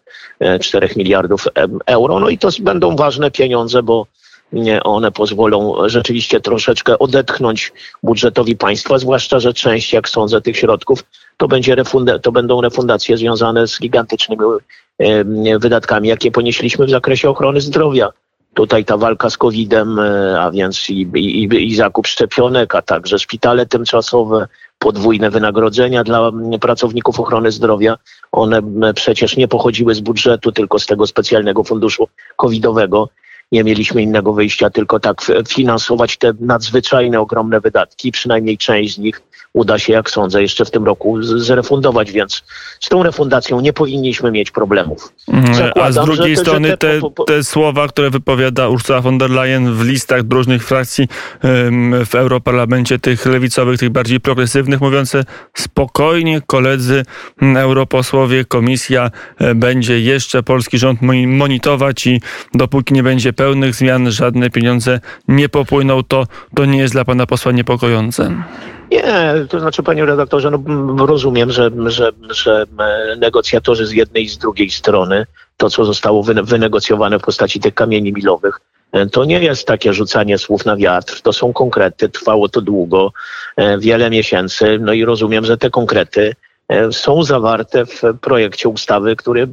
4 0.61 0.87
e, 0.87 0.89
miliardów 0.95 1.47
euro. 1.85 2.19
No 2.19 2.29
i 2.29 2.37
to 2.37 2.49
będą 2.61 2.95
ważne 2.95 3.31
pieniądze, 3.31 3.83
bo 3.83 4.07
one 4.83 5.11
pozwolą 5.11 5.89
rzeczywiście 5.89 6.41
troszeczkę 6.41 6.99
odetchnąć 6.99 7.73
budżetowi 8.03 8.55
państwa, 8.55 8.97
zwłaszcza, 8.97 9.39
że 9.39 9.53
część, 9.53 9.93
jak 9.93 10.09
sądzę, 10.09 10.41
tych 10.41 10.57
środków 10.57 11.03
to, 11.37 11.47
będzie 11.47 11.75
refunda- 11.75 12.19
to 12.19 12.31
będą 12.31 12.61
refundacje 12.61 13.17
związane 13.17 13.67
z 13.67 13.79
gigantycznymi 13.79 14.41
wydatkami, 15.59 16.09
jakie 16.09 16.31
ponieśliśmy 16.31 16.85
w 16.85 16.89
zakresie 16.89 17.29
ochrony 17.29 17.61
zdrowia 17.61 18.09
tutaj 18.53 18.85
ta 18.85 18.97
walka 18.97 19.29
z 19.29 19.37
COVID-em, 19.37 19.99
e, 19.99 20.41
a 20.41 20.51
więc 20.51 20.89
i, 20.89 21.01
i, 21.15 21.67
i 21.67 21.75
zakup 21.75 22.07
szczepionek, 22.07 22.75
a 22.75 22.81
także 22.81 23.19
szpitale 23.19 23.65
tymczasowe, 23.65 24.47
podwójne 24.79 25.29
wynagrodzenia 25.29 26.03
dla 26.03 26.31
pracowników 26.61 27.19
ochrony 27.19 27.51
zdrowia. 27.51 27.97
One 28.31 28.61
przecież 28.95 29.37
nie 29.37 29.47
pochodziły 29.47 29.95
z 29.95 29.99
budżetu, 29.99 30.51
tylko 30.51 30.79
z 30.79 30.85
tego 30.85 31.07
specjalnego 31.07 31.63
funduszu 31.63 32.07
covidowego 32.35 33.09
nie 33.51 33.63
mieliśmy 33.63 34.01
innego 34.01 34.33
wyjścia, 34.33 34.69
tylko 34.69 34.99
tak 34.99 35.21
finansować 35.47 36.17
te 36.17 36.33
nadzwyczajne, 36.39 37.19
ogromne 37.19 37.61
wydatki. 37.61 38.11
Przynajmniej 38.11 38.57
część 38.57 38.95
z 38.95 38.97
nich 38.97 39.21
uda 39.53 39.79
się, 39.79 39.93
jak 39.93 40.09
sądzę, 40.09 40.41
jeszcze 40.41 40.65
w 40.65 40.71
tym 40.71 40.85
roku 40.85 41.23
zrefundować, 41.23 42.11
więc 42.11 42.43
z 42.79 42.89
tą 42.89 43.03
refundacją 43.03 43.61
nie 43.61 43.73
powinniśmy 43.73 44.31
mieć 44.31 44.51
problemów. 44.51 45.13
Mhm. 45.27 45.55
Zakładam, 45.55 45.83
A 45.83 45.91
z 45.91 46.05
drugiej 46.05 46.35
te, 46.35 46.41
strony 46.41 46.77
te, 46.77 46.99
te, 47.27 47.43
słowa, 47.43 47.87
które 47.87 48.09
wypowiada 48.09 48.67
Ursula 48.67 49.01
von 49.01 49.17
der 49.17 49.29
Leyen 49.29 49.73
w 49.73 49.85
listach 49.85 50.21
różnych 50.29 50.67
frakcji 50.67 51.07
w 52.05 52.15
Europarlamencie, 52.15 52.99
tych 52.99 53.25
lewicowych, 53.25 53.79
tych 53.79 53.89
bardziej 53.89 54.19
progresywnych, 54.19 54.81
mówiące 54.81 55.23
spokojnie, 55.53 56.41
koledzy 56.47 57.03
europosłowie, 57.41 58.45
komisja 58.45 59.11
e, 59.37 59.55
będzie 59.55 59.99
jeszcze 59.99 60.43
polski 60.43 60.77
rząd 60.77 60.99
monitorować 61.27 62.07
i 62.07 62.21
dopóki 62.53 62.93
nie 62.93 63.03
będzie 63.03 63.33
pełnych 63.33 63.75
zmian, 63.75 64.11
żadne 64.11 64.49
pieniądze 64.49 64.99
nie 65.27 65.49
popłyną, 65.49 66.03
to, 66.03 66.27
to 66.55 66.65
nie 66.65 66.79
jest 66.79 66.93
dla 66.93 67.05
pana 67.05 67.25
posła 67.25 67.51
niepokojące. 67.51 68.43
Nie, 68.91 69.03
to 69.49 69.59
znaczy 69.59 69.83
panie 69.83 70.05
redaktorze, 70.05 70.51
no, 70.51 71.05
rozumiem, 71.05 71.51
że, 71.51 71.71
że, 71.85 72.11
że 72.29 72.65
negocjatorzy 73.17 73.85
z 73.85 73.91
jednej 73.91 74.23
i 74.23 74.29
z 74.29 74.37
drugiej 74.37 74.69
strony, 74.69 75.25
to 75.57 75.69
co 75.69 75.85
zostało 75.85 76.23
wynegocjowane 76.23 77.19
w 77.19 77.21
postaci 77.21 77.59
tych 77.59 77.73
kamieni 77.73 78.13
milowych, 78.13 78.59
to 79.11 79.25
nie 79.25 79.39
jest 79.39 79.67
takie 79.67 79.93
rzucanie 79.93 80.37
słów 80.37 80.65
na 80.65 80.75
wiatr, 80.75 81.21
to 81.21 81.33
są 81.33 81.53
konkrety, 81.53 82.09
trwało 82.09 82.49
to 82.49 82.61
długo, 82.61 83.13
e, 83.57 83.77
wiele 83.77 84.09
miesięcy, 84.09 84.77
no 84.81 84.93
i 84.93 85.05
rozumiem, 85.05 85.45
że 85.45 85.57
te 85.57 85.69
konkrety 85.69 86.35
E, 86.50 86.50
są 86.91 87.23
zawarte 87.23 87.85
w 87.85 88.01
projekcie 88.21 88.69
ustawy, 88.69 89.15
który 89.15 89.47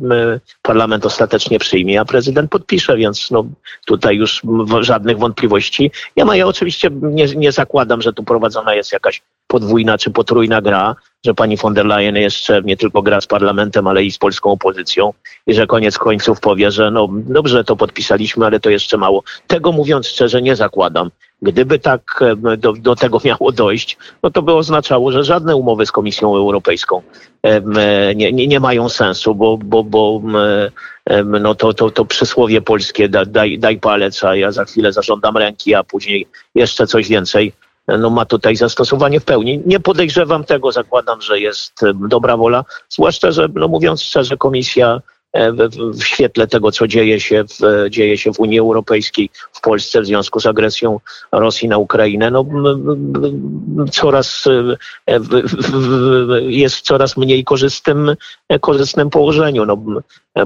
parlament 0.62 1.06
ostatecznie 1.06 1.58
przyjmie, 1.58 2.00
a 2.00 2.04
prezydent 2.04 2.50
podpisze, 2.50 2.96
więc 2.96 3.30
no, 3.30 3.44
tutaj 3.86 4.16
już 4.16 4.42
żadnych 4.80 5.18
wątpliwości 5.18 5.90
nie 6.16 6.24
ma. 6.24 6.36
Ja 6.36 6.46
oczywiście 6.46 6.90
nie, 7.02 7.26
nie 7.26 7.52
zakładam, 7.52 8.02
że 8.02 8.12
tu 8.12 8.24
prowadzona 8.24 8.74
jest 8.74 8.92
jakaś 8.92 9.22
podwójna 9.48 9.98
czy 9.98 10.10
potrójna 10.10 10.62
gra, 10.62 10.96
że 11.24 11.34
pani 11.34 11.56
von 11.56 11.74
der 11.74 11.86
Leyen 11.86 12.16
jeszcze 12.16 12.62
nie 12.62 12.76
tylko 12.76 13.02
gra 13.02 13.20
z 13.20 13.26
parlamentem, 13.26 13.86
ale 13.86 14.04
i 14.04 14.10
z 14.12 14.18
polską 14.18 14.50
opozycją 14.50 15.12
i 15.46 15.54
że 15.54 15.66
koniec 15.66 15.98
końców 15.98 16.40
powie, 16.40 16.70
że 16.70 16.90
no 16.90 17.08
dobrze 17.12 17.64
to 17.64 17.76
podpisaliśmy, 17.76 18.46
ale 18.46 18.60
to 18.60 18.70
jeszcze 18.70 18.96
mało. 18.96 19.22
Tego 19.46 19.72
mówiąc 19.72 20.08
szczerze 20.08 20.42
nie 20.42 20.56
zakładam. 20.56 21.10
Gdyby 21.42 21.78
tak 21.78 22.20
do, 22.58 22.72
do 22.72 22.96
tego 22.96 23.20
miało 23.24 23.52
dojść, 23.52 23.96
no 24.22 24.30
to 24.30 24.42
by 24.42 24.54
oznaczało, 24.54 25.12
że 25.12 25.24
żadne 25.24 25.56
umowy 25.56 25.86
z 25.86 25.92
Komisją 25.92 26.36
Europejską 26.36 27.02
nie, 28.14 28.32
nie, 28.32 28.46
nie 28.46 28.60
mają 28.60 28.88
sensu, 28.88 29.34
bo, 29.34 29.58
bo, 29.58 29.84
bo 29.84 30.22
no 31.24 31.54
to, 31.54 31.74
to, 31.74 31.90
to 31.90 32.04
przysłowie 32.04 32.60
polskie 32.60 33.08
daj, 33.08 33.58
daj 33.58 33.78
palec, 33.78 34.24
a 34.24 34.36
ja 34.36 34.52
za 34.52 34.64
chwilę 34.64 34.92
zażądam 34.92 35.36
ręki, 35.36 35.74
a 35.74 35.84
później 35.84 36.26
jeszcze 36.54 36.86
coś 36.86 37.08
więcej 37.08 37.52
no 37.98 38.10
ma 38.10 38.24
tutaj 38.24 38.56
zastosowanie 38.56 39.20
w 39.20 39.24
pełni. 39.24 39.62
Nie 39.66 39.80
podejrzewam 39.80 40.44
tego, 40.44 40.72
zakładam, 40.72 41.22
że 41.22 41.40
jest 41.40 41.72
dobra 42.08 42.36
wola, 42.36 42.64
zwłaszcza, 42.88 43.32
że 43.32 43.48
no 43.54 43.68
mówiąc 43.68 44.02
szczerze, 44.02 44.36
komisja 44.36 45.00
E, 45.32 45.52
w, 45.52 46.04
świetle 46.04 46.46
tego, 46.46 46.72
co 46.72 46.86
dzieje 46.86 47.20
się, 47.20 47.44
w, 47.44 47.90
dzieje 47.90 48.18
się 48.18 48.32
w 48.32 48.40
Unii 48.40 48.58
Europejskiej, 48.58 49.30
w 49.52 49.60
Polsce 49.60 50.00
w 50.00 50.06
związku 50.06 50.40
z 50.40 50.46
agresją 50.46 51.00
Rosji 51.32 51.68
na 51.68 51.78
Ukrainę, 51.78 52.30
no, 52.30 52.44
coraz 53.92 54.44
e, 55.06 55.20
jest 56.40 56.76
w 56.76 56.80
coraz 56.80 57.16
mniej 57.16 57.44
korzystnym, 57.44 58.14
korzystnym 58.60 59.10
położeniu. 59.10 59.66
No, 59.66 59.78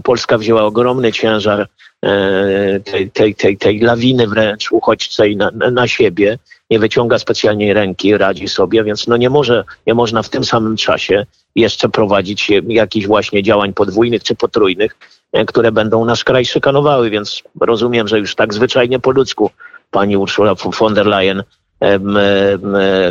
Polska 0.03 0.39
wzięła 0.39 0.63
ogromny 0.63 1.13
ciężar 1.13 1.69
e, 2.03 2.81
tej, 2.81 3.11
tej, 3.11 3.35
tej, 3.35 3.59
tej 3.59 3.79
lawiny 3.79 4.27
wręcz 4.27 4.73
uchodźcej 4.73 5.37
na, 5.37 5.51
na 5.51 5.89
siebie, 5.89 6.39
nie 6.73 6.79
wyciąga 6.79 7.19
specjalnie 7.19 7.75
ręki, 7.75 8.17
radzi 8.17 8.49
sobie, 8.49 8.85
więc 8.85 9.07
no 9.07 9.17
nie, 9.17 9.31
może, 9.31 9.65
nie 9.87 9.95
można 9.95 10.23
w 10.23 10.29
tym 10.29 10.45
samym 10.45 10.77
czasie 10.77 11.27
jeszcze 11.57 11.89
prowadzić 11.89 12.51
jakichś 12.69 13.07
właśnie 13.07 13.43
działań 13.43 13.73
podwójnych 13.73 14.23
czy 14.23 14.35
potrójnych, 14.35 14.97
e, 15.33 15.45
które 15.45 15.73
będą 15.73 16.05
nasz 16.05 16.25
kraj 16.25 16.45
szykanowały, 16.45 17.11
więc 17.11 17.43
rozumiem, 17.61 18.09
że 18.09 18.19
już 18.19 18.35
tak 18.35 18.55
zwyczajnie 18.55 18.99
po 18.99 19.11
ludzku 19.11 19.51
pani 19.91 20.17
Ursula 20.17 20.55
von 20.81 20.95
der 20.95 21.07
Leyen 21.07 21.43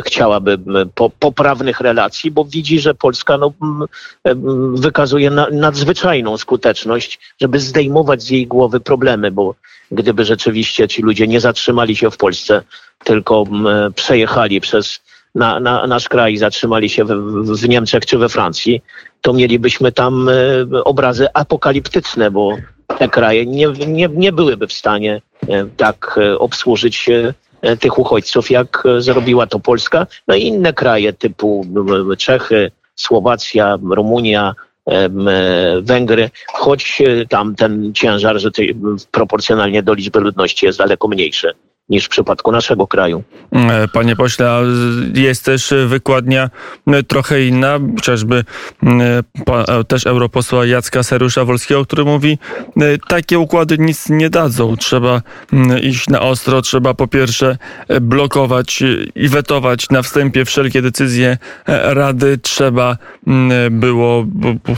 chciałaby 0.04 0.58
poprawnych 1.18 1.80
relacji, 1.80 2.30
bo 2.30 2.44
widzi, 2.44 2.80
że 2.80 2.94
Polska 2.94 3.38
no, 3.38 3.52
wykazuje 4.74 5.30
nadzwyczajną 5.52 6.36
skuteczność, 6.36 7.20
żeby 7.40 7.60
zdejmować 7.60 8.22
z 8.22 8.30
jej 8.30 8.46
głowy 8.46 8.80
problemy, 8.80 9.30
bo 9.30 9.54
gdyby 9.92 10.24
rzeczywiście 10.24 10.88
ci 10.88 11.02
ludzie 11.02 11.26
nie 11.26 11.40
zatrzymali 11.40 11.96
się 11.96 12.10
w 12.10 12.16
Polsce, 12.16 12.62
tylko 13.04 13.44
przejechali 13.94 14.60
przez 14.60 15.00
na, 15.34 15.60
na 15.60 15.86
nasz 15.86 16.08
kraj, 16.08 16.36
zatrzymali 16.36 16.90
się 16.90 17.04
w, 17.04 17.08
w 17.60 17.68
Niemczech 17.68 18.06
czy 18.06 18.18
we 18.18 18.28
Francji, 18.28 18.82
to 19.20 19.32
mielibyśmy 19.32 19.92
tam 19.92 20.28
e, 20.28 20.32
obrazy 20.84 21.28
apokaliptyczne, 21.34 22.30
bo 22.30 22.56
te 22.98 23.08
kraje 23.08 23.46
nie, 23.46 23.68
nie, 23.86 24.08
nie 24.08 24.32
byłyby 24.32 24.66
w 24.66 24.72
stanie 24.72 25.22
e, 25.48 25.66
tak 25.76 26.18
e, 26.22 26.38
obsłużyć 26.38 27.10
tych 27.80 27.98
uchodźców, 27.98 28.50
jak 28.50 28.84
zrobiła 28.98 29.46
to 29.46 29.60
Polska. 29.60 30.06
No 30.28 30.34
i 30.34 30.42
inne 30.42 30.72
kraje 30.72 31.12
typu 31.12 31.66
Czechy, 32.18 32.70
Słowacja, 32.94 33.78
Rumunia, 33.90 34.54
Węgry, 35.82 36.30
choć 36.46 37.02
tam 37.28 37.54
ten 37.54 37.94
ciężar, 37.94 38.40
że 38.40 38.50
proporcjonalnie 39.10 39.82
do 39.82 39.94
liczby 39.94 40.20
ludności 40.20 40.66
jest 40.66 40.78
daleko 40.78 41.08
mniejszy 41.08 41.52
niż 41.88 42.04
w 42.04 42.08
przypadku 42.08 42.52
naszego 42.52 42.86
kraju. 42.86 43.22
E, 43.52 43.88
panie 43.88 44.16
pośle, 44.16 44.62
jest 45.14 45.44
też 45.44 45.74
wykładnia 45.86 46.50
e, 46.86 47.02
trochę 47.02 47.46
inna, 47.46 47.78
chociażby 47.96 48.44
e, 48.82 49.84
też 49.84 50.06
europosła 50.06 50.66
Jacka 50.66 51.02
Serusza 51.02 51.44
Wolskiego, 51.44 51.84
który 51.84 52.04
mówi, 52.04 52.38
takie 53.08 53.38
układy 53.38 53.78
nic 53.78 54.08
nie 54.08 54.30
dadzą. 54.30 54.76
Trzeba 54.76 55.22
iść 55.82 56.08
na 56.08 56.20
ostro, 56.20 56.62
trzeba 56.62 56.94
po 56.94 57.06
pierwsze 57.06 57.58
blokować 58.00 58.82
i 59.14 59.28
wetować 59.28 59.90
na 59.90 60.02
wstępie 60.02 60.44
wszelkie 60.44 60.82
decyzje 60.82 61.38
Rady. 61.66 62.38
Trzeba 62.38 62.96
było 63.70 64.26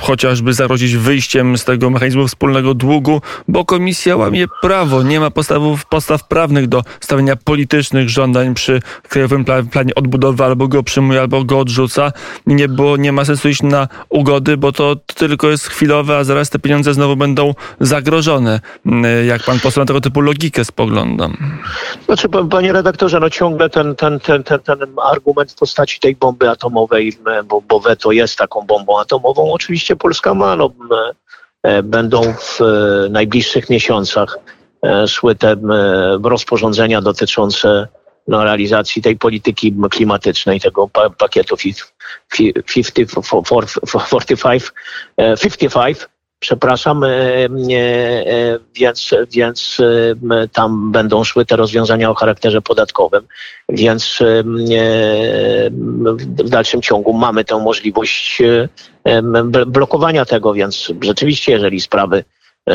chociażby 0.01 0.53
zagrozić 0.53 0.97
wyjściem 0.97 1.59
z 1.59 1.65
tego 1.65 1.91
mechanizmu 1.91 2.29
wspólnego 2.29 2.75
długu, 2.75 3.23
bo 3.49 3.65
komisja 3.65 4.17
łamie 4.17 4.47
prawo, 4.63 5.03
nie 5.03 5.21
ma 5.21 5.31
podstaw, 5.31 5.63
podstaw 5.89 6.29
prawnych 6.29 6.67
do 6.69 6.83
stawiania 7.01 7.37
politycznych 7.37 8.09
żądań 8.09 8.55
przy 8.55 8.81
Krajowym 9.09 9.45
Planie 9.45 9.95
Odbudowy, 9.95 10.45
albo 10.45 10.69
go 10.69 10.83
przyjmuje, 10.83 11.21
albo 11.21 11.45
go 11.45 11.59
odrzuca. 11.59 12.13
Nie, 12.47 12.69
bo 12.69 12.97
nie 12.97 13.13
ma 13.13 13.25
sensu 13.25 13.49
iść 13.49 13.63
na 13.63 13.89
ugody, 14.09 14.57
bo 14.57 14.73
to 14.73 14.97
tylko 15.15 15.51
jest 15.51 15.67
chwilowe, 15.67 16.17
a 16.17 16.25
zaraz 16.25 16.51
te 16.51 16.59
pieniądze 16.59 16.95
znowu 16.95 17.17
będą 17.17 17.55
zagrożone. 17.81 18.61
Jak 19.27 19.43
pan 19.43 19.61
poseł 19.61 19.83
na 19.83 19.87
tego 19.87 20.01
typu 20.01 20.21
logikę 20.21 20.65
spogląda? 20.65 21.29
Znaczy, 22.07 22.29
panie 22.51 22.73
redaktorze, 22.73 23.21
no 23.21 23.31
ciągle 23.31 23.71
ten, 23.71 23.97
ten, 23.97 24.21
ten, 24.21 24.45
ten, 24.45 24.61
ten 24.61 24.79
argument 25.05 25.53
w 25.53 25.55
postaci 25.55 26.01
tej 26.01 26.17
bomby 26.17 26.51
atomowej, 26.51 27.19
bo, 27.45 27.61
bo 27.61 27.81
weto 27.81 28.13
jest 28.13 28.39
taką 28.39 28.63
bombą 28.63 29.01
atomową, 29.01 29.53
oczywiście 29.53 29.97
Polska 29.97 30.35
ma, 30.35 30.57
no, 30.57 30.71
e, 31.63 31.83
będą 31.83 32.23
w 32.23 32.61
e, 32.61 33.09
najbliższych 33.09 33.71
miesiącach 33.71 34.39
szły 35.07 35.35
te 35.35 35.57
rozporządzenia 36.23 37.01
dotyczące 37.01 37.89
no, 38.29 38.45
realizacji 38.45 39.03
tej 39.03 39.17
polityki 39.17 39.75
klimatycznej, 39.91 40.61
tego 40.61 40.89
pakietu 41.19 41.57
50, 41.57 41.93
45, 42.67 43.49
55, 45.41 45.99
przepraszam, 46.39 47.05
e, 47.05 47.09
e, 47.09 47.49
więc, 48.75 49.11
więc 49.33 49.79
tam 50.53 50.93
będą 50.93 51.25
szły 51.25 51.47
te 51.47 51.57
rozwiązania 51.57 52.11
o 52.11 52.15
charakterze 52.15 52.63
podatkowym, 52.63 53.27
więc 53.69 54.19
w 56.45 56.49
dalszym 56.49 56.83
ciągu 56.83 57.13
mamy 57.13 57.45
tę 57.45 57.59
możliwość 57.59 58.43
blokowania 59.67 60.25
tego, 60.25 60.55
więc 60.55 60.93
rzeczywiście, 61.01 61.53
jeżeli 61.53 61.81
sprawy 61.81 62.25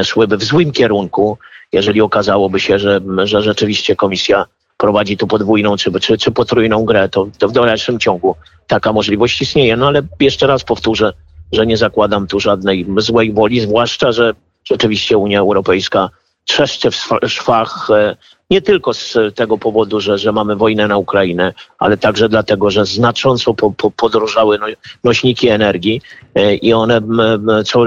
szłyby 0.04 0.38
w 0.38 0.44
złym 0.44 0.72
kierunku, 0.72 1.38
jeżeli 1.72 2.02
okazałoby 2.02 2.60
się, 2.60 2.80
że, 2.80 3.02
że 3.24 3.42
rzeczywiście 3.42 3.96
komisja 3.96 4.46
prowadzi 4.78 5.18
tu 5.18 5.28
podwójną 5.28 5.78
czy, 5.78 5.92
czy, 6.00 6.18
czy 6.18 6.32
potrójną 6.32 6.86
grę, 6.86 7.10
to, 7.10 7.28
to 7.38 7.48
w 7.48 7.52
dalszym 7.52 8.00
ciągu 8.00 8.36
taka 8.68 8.94
możliwość 8.94 9.42
istnieje. 9.42 9.78
No 9.78 9.88
ale 9.88 10.02
jeszcze 10.20 10.48
raz 10.48 10.64
powtórzę, 10.64 11.14
że 11.52 11.68
nie 11.68 11.78
zakładam 11.78 12.28
tu 12.28 12.40
żadnej 12.40 12.86
złej 12.98 13.34
woli, 13.34 13.60
zwłaszcza, 13.60 14.12
że 14.12 14.34
rzeczywiście 14.66 15.18
Unia 15.18 15.40
Europejska 15.40 16.10
trzeszczy 16.46 16.92
w 16.92 16.96
szwach, 17.28 17.88
e, 17.90 18.16
Nie 18.50 18.62
tylko 18.62 18.94
z 18.94 19.18
tego 19.36 19.58
powodu, 19.58 20.00
że, 20.00 20.18
że 20.18 20.32
mamy 20.32 20.56
wojnę 20.56 20.88
na 20.88 20.98
Ukrainę, 20.98 21.54
ale 21.80 21.98
także 21.98 22.30
dlatego, 22.30 22.72
że 22.72 22.86
znacząco 22.86 23.54
po, 23.54 23.72
po, 23.72 23.92
podrożały 23.92 24.60
no, 24.60 24.66
nośniki 25.04 25.48
energii 25.48 26.02
e, 26.36 26.56
i 26.56 26.74
one 26.74 27.02
co, 27.66 27.84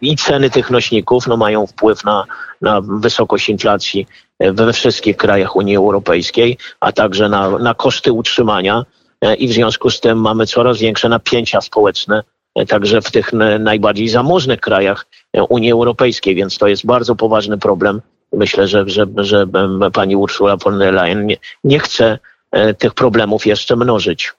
i 0.00 0.16
ceny 0.16 0.50
tych 0.50 0.70
nośników 0.70 1.26
no, 1.26 1.36
mają 1.36 1.66
wpływ 1.66 2.04
na, 2.04 2.24
na 2.60 2.80
wysokość 2.80 3.48
inflacji 3.48 4.06
e, 4.38 4.52
we 4.52 4.72
wszystkich 4.72 5.16
krajach 5.16 5.56
Unii 5.56 5.76
Europejskiej, 5.76 6.58
a 6.80 6.92
także 6.92 7.28
na, 7.28 7.58
na 7.58 7.74
koszty 7.74 8.12
utrzymania 8.12 8.84
e, 9.20 9.34
i 9.34 9.48
w 9.48 9.52
związku 9.52 9.90
z 9.90 10.00
tym 10.00 10.20
mamy 10.20 10.46
coraz 10.46 10.78
większe 10.78 11.08
napięcia 11.08 11.60
społeczne 11.60 12.22
także 12.68 13.02
w 13.02 13.10
tych 13.10 13.32
najbardziej 13.60 14.08
zamożnych 14.08 14.60
krajach 14.60 15.06
Unii 15.48 15.72
Europejskiej, 15.72 16.34
więc 16.34 16.58
to 16.58 16.68
jest 16.68 16.86
bardzo 16.86 17.16
poważny 17.16 17.58
problem. 17.58 18.00
Myślę, 18.32 18.68
że, 18.68 18.84
że, 18.86 19.06
że 19.16 19.46
pani 19.92 20.16
Ursula 20.16 20.56
von 20.56 20.78
der 20.78 20.94
Leyen 20.94 21.26
nie, 21.26 21.36
nie 21.64 21.78
chce 21.78 22.18
e, 22.52 22.74
tych 22.74 22.94
problemów 22.94 23.46
jeszcze 23.46 23.76
mnożyć. 23.76 24.32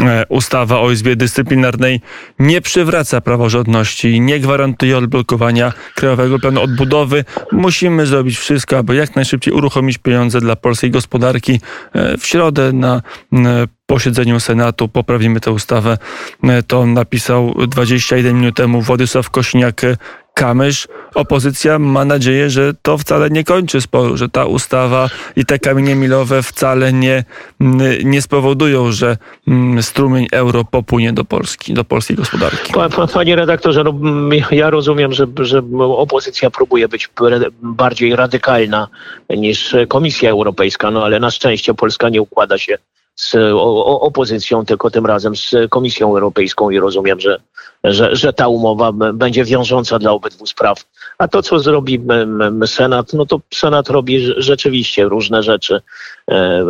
E, 0.00 0.24
ustawa 0.28 0.80
o 0.80 0.90
Izbie 0.90 1.16
Dyscyplinarnej 1.16 2.00
nie 2.38 2.60
przywraca 2.60 3.20
praworządności 3.20 4.20
nie 4.20 4.40
gwarantuje 4.40 4.98
odblokowania 4.98 5.72
Krajowego 5.94 6.38
Planu 6.38 6.62
Odbudowy. 6.62 7.24
Musimy 7.52 8.06
zrobić 8.06 8.38
wszystko, 8.38 8.78
aby 8.78 8.94
jak 8.94 9.16
najszybciej 9.16 9.54
uruchomić 9.54 9.98
pieniądze 9.98 10.40
dla 10.40 10.56
polskiej 10.56 10.90
gospodarki. 10.90 11.60
E, 11.92 12.18
w 12.18 12.26
środę 12.26 12.72
na 12.72 13.02
posiedzeniu 13.86 14.40
Senatu 14.40 14.88
poprawimy 14.88 15.40
tę 15.40 15.50
ustawę. 15.50 15.98
To 16.66 16.86
napisał 16.86 17.54
21 17.68 18.36
minut 18.36 18.56
temu 18.56 18.82
Władysław 18.82 19.30
Kośniak 19.30 19.80
Kamysz. 20.38 20.88
Opozycja 21.14 21.78
ma 21.78 22.04
nadzieję, 22.04 22.50
że 22.50 22.72
to 22.82 22.98
wcale 22.98 23.30
nie 23.30 23.44
kończy 23.44 23.80
sporu, 23.80 24.16
że 24.16 24.28
ta 24.28 24.44
ustawa 24.44 25.08
i 25.36 25.44
te 25.44 25.58
kamienie 25.58 25.94
milowe 25.94 26.42
wcale 26.42 26.92
nie, 26.92 27.24
nie 28.04 28.22
spowodują, 28.22 28.92
że 28.92 29.16
strumień 29.80 30.26
euro 30.32 30.64
popłynie 30.64 31.12
do 31.12 31.24
Polski, 31.24 31.74
do 31.74 31.84
polskiej 31.84 32.16
gospodarki. 32.16 32.72
Panie 33.14 33.36
redaktorze, 33.36 33.84
no, 33.84 33.94
ja 34.50 34.70
rozumiem, 34.70 35.12
że, 35.12 35.26
że 35.40 35.62
opozycja 35.78 36.50
próbuje 36.50 36.88
być 36.88 37.08
bardziej 37.62 38.16
radykalna 38.16 38.88
niż 39.30 39.76
Komisja 39.88 40.30
Europejska, 40.30 40.90
no 40.90 41.04
ale 41.04 41.20
na 41.20 41.30
szczęście 41.30 41.74
Polska 41.74 42.08
nie 42.08 42.22
układa 42.22 42.58
się 42.58 42.78
z 43.18 43.34
opozycją, 43.84 44.64
tylko 44.64 44.90
tym 44.90 45.06
razem 45.06 45.36
z 45.36 45.54
Komisją 45.70 46.08
Europejską 46.08 46.70
i 46.70 46.78
rozumiem, 46.78 47.20
że, 47.20 47.40
że, 47.84 48.16
że 48.16 48.32
ta 48.32 48.48
umowa 48.48 48.92
będzie 48.92 49.44
wiążąca 49.44 49.98
dla 49.98 50.12
obydwu 50.12 50.46
spraw. 50.46 50.84
A 51.18 51.28
to, 51.28 51.42
co 51.42 51.58
zrobi 51.58 52.00
Senat, 52.66 53.12
no 53.12 53.26
to 53.26 53.40
Senat 53.54 53.88
robi 53.88 54.32
rzeczywiście 54.36 55.04
różne 55.04 55.42
rzeczy, 55.42 55.80
e, 56.30 56.64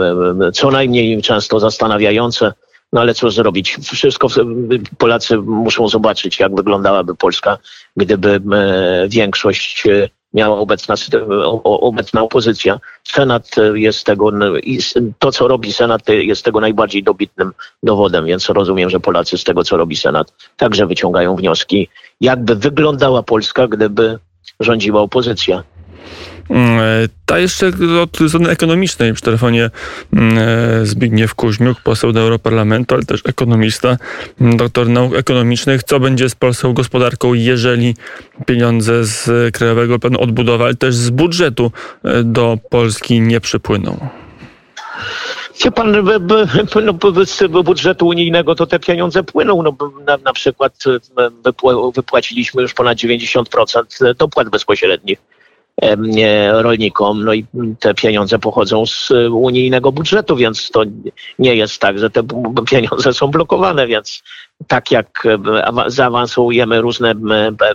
co 0.55 0.71
najmniej 0.71 1.23
często 1.23 1.61
zastanawiające. 1.61 2.53
No 2.93 3.01
ale 3.01 3.15
co 3.15 3.31
zrobić? 3.31 3.77
Wszystko 3.93 4.29
Polacy 4.99 5.37
muszą 5.37 5.89
zobaczyć, 5.89 6.41
jak 6.41 6.55
wyglądałaby 6.55 7.15
Polska, 7.15 7.59
gdyby 7.97 8.41
większość 9.09 9.87
e, 9.87 10.09
miała 10.35 10.59
obecna, 10.59 10.95
obecna 11.65 12.23
opozycja. 12.23 12.81
Senat 13.05 13.51
jest 13.75 14.07
tego, 14.07 14.31
to 15.19 15.33
co 15.33 15.49
robi 15.49 15.73
Senat 15.73 16.09
jest 16.09 16.45
tego 16.45 16.61
najbardziej 16.61 17.03
dobitnym 17.03 17.53
dowodem, 17.83 18.27
więc 18.27 18.49
rozumiem, 18.49 18.91
że 18.91 19.01
Polacy 19.01 19.39
z 19.39 19.45
tego 19.45 19.65
co 19.65 19.77
robi 19.77 19.97
Senat 19.97 20.33
także 20.57 20.87
wyciągają 20.87 21.37
wnioski, 21.37 21.89
jakby 22.21 22.57
wyglądała 22.57 23.23
Polska, 23.23 23.69
gdyby 23.69 24.19
rządziła 24.61 25.01
opozycja. 25.01 25.63
E, 26.51 27.09
ta 27.27 27.39
jeszcze 27.39 27.73
od 28.03 28.29
strony 28.29 28.51
ekonomicznej 28.51 29.13
przy 29.13 29.23
telefonie 29.23 29.71
mm, 30.13 30.39
e, 30.39 30.87
Zbigniew 30.87 31.35
Kuźmiuk, 31.35 31.81
poseł 31.81 32.13
do 32.13 32.21
Europarlamentu, 32.21 32.95
ale 32.95 33.05
też 33.05 33.21
ekonomista, 33.25 33.97
mm, 34.41 34.57
doktor 34.57 34.89
nauk 34.89 35.17
ekonomicznych. 35.17 35.83
Co 35.83 36.01
będzie 36.01 36.29
z 36.29 36.35
polską 36.35 36.75
gospodarką, 36.75 37.35
jeżeli 37.35 37.95
pieniądze 38.47 39.05
z 39.05 39.55
Krajowego 39.55 39.99
Planu 39.99 40.21
Odbudowy, 40.21 40.65
ale 40.65 40.75
też 40.75 40.95
z 40.95 41.11
budżetu 41.11 41.73
e, 42.05 42.23
do 42.25 42.59
Polski 42.71 43.21
nie 43.21 43.41
przypłyną? 43.41 44.09
Wie 45.65 45.71
pan, 45.71 45.93
no, 46.85 47.25
z 47.25 47.43
budżetu 47.65 48.07
unijnego 48.07 48.55
to 48.55 48.67
te 48.67 48.79
pieniądze 48.79 49.23
płyną. 49.23 49.63
No, 49.63 49.77
na, 50.07 50.17
na 50.17 50.33
przykład 50.33 50.85
wypłaciliśmy 51.95 52.63
już 52.63 52.75
ponad 52.75 52.99
90% 52.99 54.15
dopłat 54.15 54.49
bezpośrednich 54.49 55.19
rolnikom. 56.51 57.25
No 57.25 57.35
i 57.35 57.45
te 57.81 57.95
pieniądze 57.95 58.39
pochodzą 58.39 58.87
z 58.87 59.11
unijnego 59.33 59.93
budżetu, 59.93 60.37
więc 60.37 60.71
to 60.71 60.83
nie 61.39 61.55
jest 61.55 61.79
tak, 61.79 61.99
że 61.99 62.11
te 62.11 62.23
pieniądze 62.71 63.13
są 63.13 63.27
blokowane, 63.27 63.87
więc 63.87 64.23
tak 64.67 64.91
jak 64.91 65.27
zaawansujemy 65.87 66.81
różne 66.81 67.15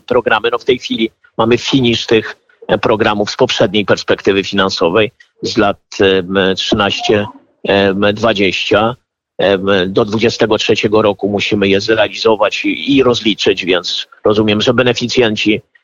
programy, 0.06 0.50
no 0.52 0.58
w 0.58 0.66
tej 0.66 0.80
chwili 0.80 1.12
mamy 1.38 1.58
finisz 1.58 2.06
tych 2.06 2.36
programów 2.82 3.32
z 3.32 3.36
poprzedniej 3.36 3.86
perspektywy 3.86 4.44
finansowej 4.44 5.12
z 5.42 5.58
lat 5.58 5.78
13-20 7.68 8.94
do 9.88 10.06
23 10.06 10.74
roku 10.92 11.30
musimy 11.30 11.68
je 11.68 11.82
zrealizować 11.82 12.66
i 12.66 13.04
rozliczyć, 13.04 13.66
więc 13.66 14.08
rozumiem, 14.24 14.62
że 14.62 14.74
beneficjenci 14.74 15.62
E, 15.62 15.83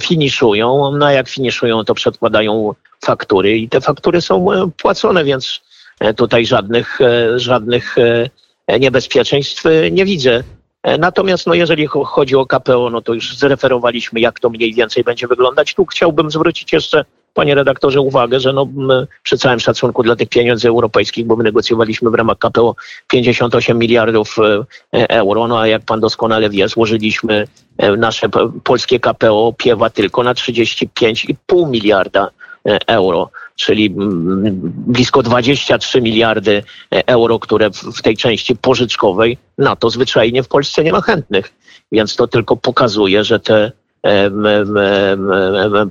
finiszują, 0.00 0.92
no 0.98 1.06
a 1.06 1.12
jak 1.12 1.28
finiszują, 1.28 1.84
to 1.84 1.94
przedkładają 1.94 2.74
faktury 3.04 3.58
i 3.58 3.68
te 3.68 3.80
faktury 3.80 4.20
są 4.20 4.52
e, 4.52 4.70
płacone, 4.76 5.24
więc 5.24 5.60
e, 6.00 6.14
tutaj 6.14 6.46
żadnych, 6.46 6.98
żadnych 7.36 7.96
niebezpieczeństw 8.80 9.64
nie 9.90 10.04
widzę. 10.04 10.42
Natomiast 10.98 11.46
no, 11.46 11.54
jeżeli 11.54 11.86
chodzi 11.86 12.36
o 12.36 12.46
KPO, 12.46 12.90
no 12.90 13.02
to 13.02 13.14
już 13.14 13.36
zreferowaliśmy, 13.36 14.20
jak 14.20 14.40
to 14.40 14.50
mniej 14.50 14.74
więcej 14.74 15.04
będzie 15.04 15.28
wyglądać. 15.28 15.74
Tu 15.74 15.86
chciałbym 15.86 16.30
zwrócić 16.30 16.72
jeszcze 16.72 17.04
panie 17.34 17.54
redaktorze, 17.54 18.00
uwagę, 18.00 18.40
że 18.40 18.52
no, 18.52 18.66
przy 19.22 19.38
całym 19.38 19.60
szacunku 19.60 20.02
dla 20.02 20.16
tych 20.16 20.28
pieniędzy 20.28 20.68
europejskich, 20.68 21.26
bo 21.26 21.36
my 21.36 21.44
negocjowaliśmy 21.44 22.10
w 22.10 22.14
ramach 22.14 22.38
KPO 22.38 22.74
58 23.08 23.78
miliardów 23.78 24.36
e, 24.38 25.10
euro, 25.10 25.48
no 25.48 25.60
a 25.60 25.66
jak 25.66 25.82
pan 25.82 26.00
doskonale 26.00 26.50
wie, 26.50 26.68
złożyliśmy 26.68 27.46
e, 27.78 27.96
nasze 27.96 28.28
polskie 28.64 29.00
KPO 29.00 29.54
piewa 29.58 29.90
tylko 29.90 30.22
na 30.22 30.34
35,5 30.34 31.70
miliarda 31.70 32.28
e, 32.66 32.78
euro 32.86 33.30
czyli 33.56 33.90
blisko 34.86 35.22
23 35.22 36.00
miliardy 36.00 36.62
euro, 36.90 37.38
które 37.38 37.70
w 37.70 38.02
tej 38.02 38.16
części 38.16 38.56
pożyczkowej, 38.56 39.38
na 39.58 39.76
to 39.76 39.90
zwyczajnie 39.90 40.42
w 40.42 40.48
Polsce 40.48 40.84
nie 40.84 40.92
ma 40.92 41.00
chętnych. 41.00 41.52
Więc 41.92 42.16
to 42.16 42.28
tylko 42.28 42.56
pokazuje, 42.56 43.24
że 43.24 43.40
te 43.40 43.72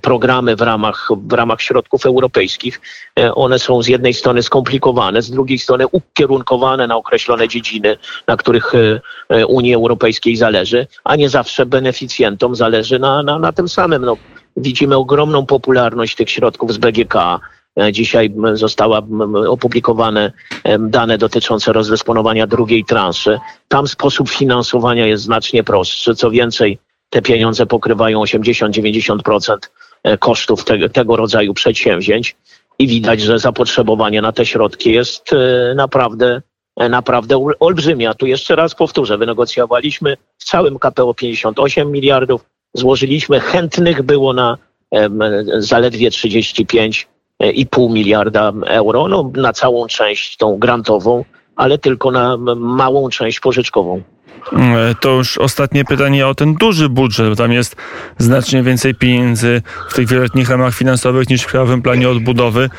programy 0.02 0.56
w 0.56 0.62
ramach, 0.62 1.10
w 1.28 1.34
ramach 1.34 1.62
środków 1.62 2.06
europejskich. 2.06 2.82
E, 3.20 3.36
one 3.36 3.60
są 3.60 3.84
z 3.84 3.88
jednej 3.88 4.14
strony 4.14 4.44
skomplikowane, 4.44 5.22
z 5.22 5.32
drugiej 5.32 5.60
strony 5.60 5.88
ukierunkowane 5.88 6.88
na 6.88 6.96
określone 6.96 7.48
dziedziny, 7.48 7.98
na 8.28 8.38
których 8.38 8.76
e, 8.76 9.02
e, 9.30 9.46
Unii 9.46 9.74
Europejskiej 9.74 10.36
zależy, 10.36 10.88
a 11.04 11.16
nie 11.16 11.30
zawsze 11.30 11.66
beneficjentom 11.66 12.56
zależy 12.56 13.00
na, 13.00 13.24
na, 13.24 13.40
na 13.40 13.52
tym 13.52 13.70
samym. 13.70 14.06
No, 14.06 14.18
widzimy 14.58 14.96
ogromną 14.96 15.46
popularność 15.46 16.16
tych 16.16 16.30
środków 16.30 16.74
z 16.74 16.78
BGK. 16.78 17.16
Dzisiaj 17.92 18.34
zostały 18.54 18.98
opublikowane 19.50 20.32
dane 20.80 21.18
dotyczące 21.18 21.74
rozdysponowania 21.74 22.48
drugiej 22.48 22.86
transzy. 22.86 23.40
Tam 23.68 23.88
sposób 23.88 24.30
finansowania 24.30 25.08
jest 25.08 25.24
znacznie 25.24 25.64
prostszy. 25.64 26.16
Co 26.16 26.32
więcej, 26.32 26.80
te 27.12 27.22
pieniądze 27.22 27.66
pokrywają 27.66 28.24
80-90% 28.24 29.58
e, 30.04 30.18
kosztów 30.18 30.66
te, 30.66 30.90
tego 30.90 31.16
rodzaju 31.16 31.54
przedsięwzięć 31.54 32.36
i 32.80 32.88
widać, 32.88 33.22
że 33.22 33.40
zapotrzebowanie 33.40 34.22
na 34.22 34.32
te 34.32 34.46
środki 34.46 34.92
jest 34.92 35.34
e, 35.34 35.74
naprawdę, 35.76 36.42
e, 36.78 36.90
naprawdę 36.90 37.54
olbrzymie. 37.60 38.10
A 38.10 38.14
tu 38.14 38.26
jeszcze 38.26 38.56
raz 38.56 38.76
powtórzę, 38.76 39.18
wynegocjowaliśmy 39.18 40.18
w 40.38 40.44
całym 40.44 40.80
KPO 40.80 41.14
58 41.14 41.92
miliardów, 41.92 42.46
złożyliśmy, 42.74 43.40
chętnych 43.40 44.02
było 44.02 44.34
na 44.34 44.58
zaledwie 45.58 46.10
35,5 46.10 47.92
miliarda 47.92 48.54
euro, 48.66 49.08
no, 49.08 49.32
na 49.36 49.54
całą 49.54 49.88
część 49.88 50.38
tą 50.38 50.58
grantową, 50.58 51.26
ale 51.62 51.78
tylko 51.78 52.12
na 52.12 52.38
małą 52.56 53.10
część 53.10 53.40
pożyczkową. 53.40 54.02
E, 54.54 54.96
to 55.02 55.10
już 55.10 55.38
ostatnie 55.38 55.86
pytanie 55.86 56.28
o 56.28 56.36
ten 56.36 56.54
duży 56.54 56.90
budżet, 56.90 57.30
bo 57.30 57.36
tam 57.36 57.52
jest 57.52 57.76
znacznie 58.18 58.64
więcej 58.64 58.96
pieniędzy 58.96 59.62
w 59.90 59.94
tych 59.94 60.08
wieloletnich 60.08 60.50
ramach 60.50 60.76
finansowych 60.76 61.30
niż 61.30 61.42
w 61.42 61.48
Krajowym 61.48 61.82
Planie 61.82 62.10
Odbudowy. 62.10 62.70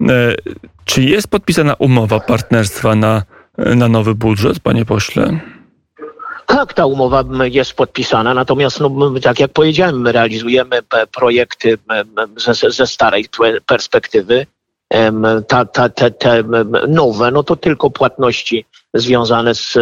E, 0.00 0.34
czy 0.84 1.02
jest 1.02 1.28
podpisana 1.28 1.74
umowa 1.74 2.20
partnerstwa 2.20 2.94
na, 2.94 3.22
na 3.58 3.88
nowy 3.88 4.14
budżet, 4.14 4.60
panie 4.60 4.84
pośle? 4.84 5.40
tak, 6.46 6.74
ta 6.74 6.86
umowa 6.86 7.24
jest 7.44 7.72
podpisana, 7.74 8.34
natomiast 8.34 8.80
no, 8.80 9.12
tak 9.22 9.40
jak 9.40 9.52
powiedziałem, 9.52 10.00
my 10.00 10.12
realizujemy 10.12 10.82
projekty 11.12 11.78
ze, 12.36 12.70
ze 12.70 12.86
starej 12.86 13.28
perspektywy. 13.66 14.46
Ta, 15.48 15.64
ta, 15.64 15.88
te, 15.88 16.10
te 16.10 16.44
nowe, 16.88 17.30
no 17.30 17.42
to 17.42 17.56
tylko 17.56 17.90
płatności 17.90 18.64
związane 18.94 19.54
z, 19.54 19.78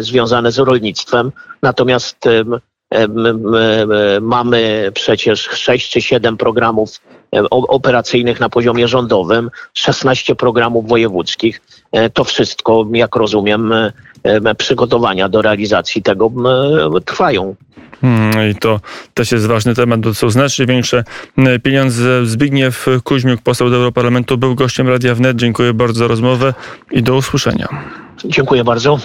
związane 0.00 0.52
z 0.52 0.58
rolnictwem. 0.58 1.32
Natomiast 1.62 2.18
mamy 4.20 4.90
przecież 4.94 5.40
sześć 5.40 5.90
czy 5.90 6.02
siedem 6.02 6.36
programów 6.36 7.00
operacyjnych 7.50 8.40
na 8.40 8.48
poziomie 8.48 8.88
rządowym, 8.88 9.50
16 9.74 10.34
programów 10.34 10.88
wojewódzkich. 10.88 11.60
E, 11.92 12.10
To 12.10 12.24
wszystko, 12.24 12.86
jak 12.92 13.16
rozumiem, 13.16 13.72
e, 13.72 14.54
przygotowania 14.54 15.28
do 15.28 15.42
realizacji 15.42 16.02
tego 16.02 16.30
trwają. 17.04 17.54
Hmm, 18.00 18.50
I 18.50 18.54
to 18.54 18.80
też 19.14 19.32
jest 19.32 19.46
ważny 19.46 19.74
temat, 19.74 20.00
bo 20.00 20.08
to 20.08 20.14
są 20.14 20.30
znacznie 20.30 20.66
większe 20.66 21.04
e, 21.38 21.58
pieniądze. 21.58 22.26
Zbigniew 22.26 22.86
Kuźmiuk, 23.04 23.42
poseł 23.42 23.70
do 23.70 23.76
Europarlamentu, 23.76 24.38
był 24.38 24.54
gościem 24.54 24.88
Radia 24.88 25.14
Wnet. 25.14 25.36
Dziękuję 25.36 25.74
bardzo 25.74 25.98
za 25.98 26.06
rozmowę 26.06 26.54
i 26.90 27.02
do 27.02 27.16
usłyszenia. 27.16 27.68
Dziękuję 28.24 28.64
bardzo. 28.64 28.98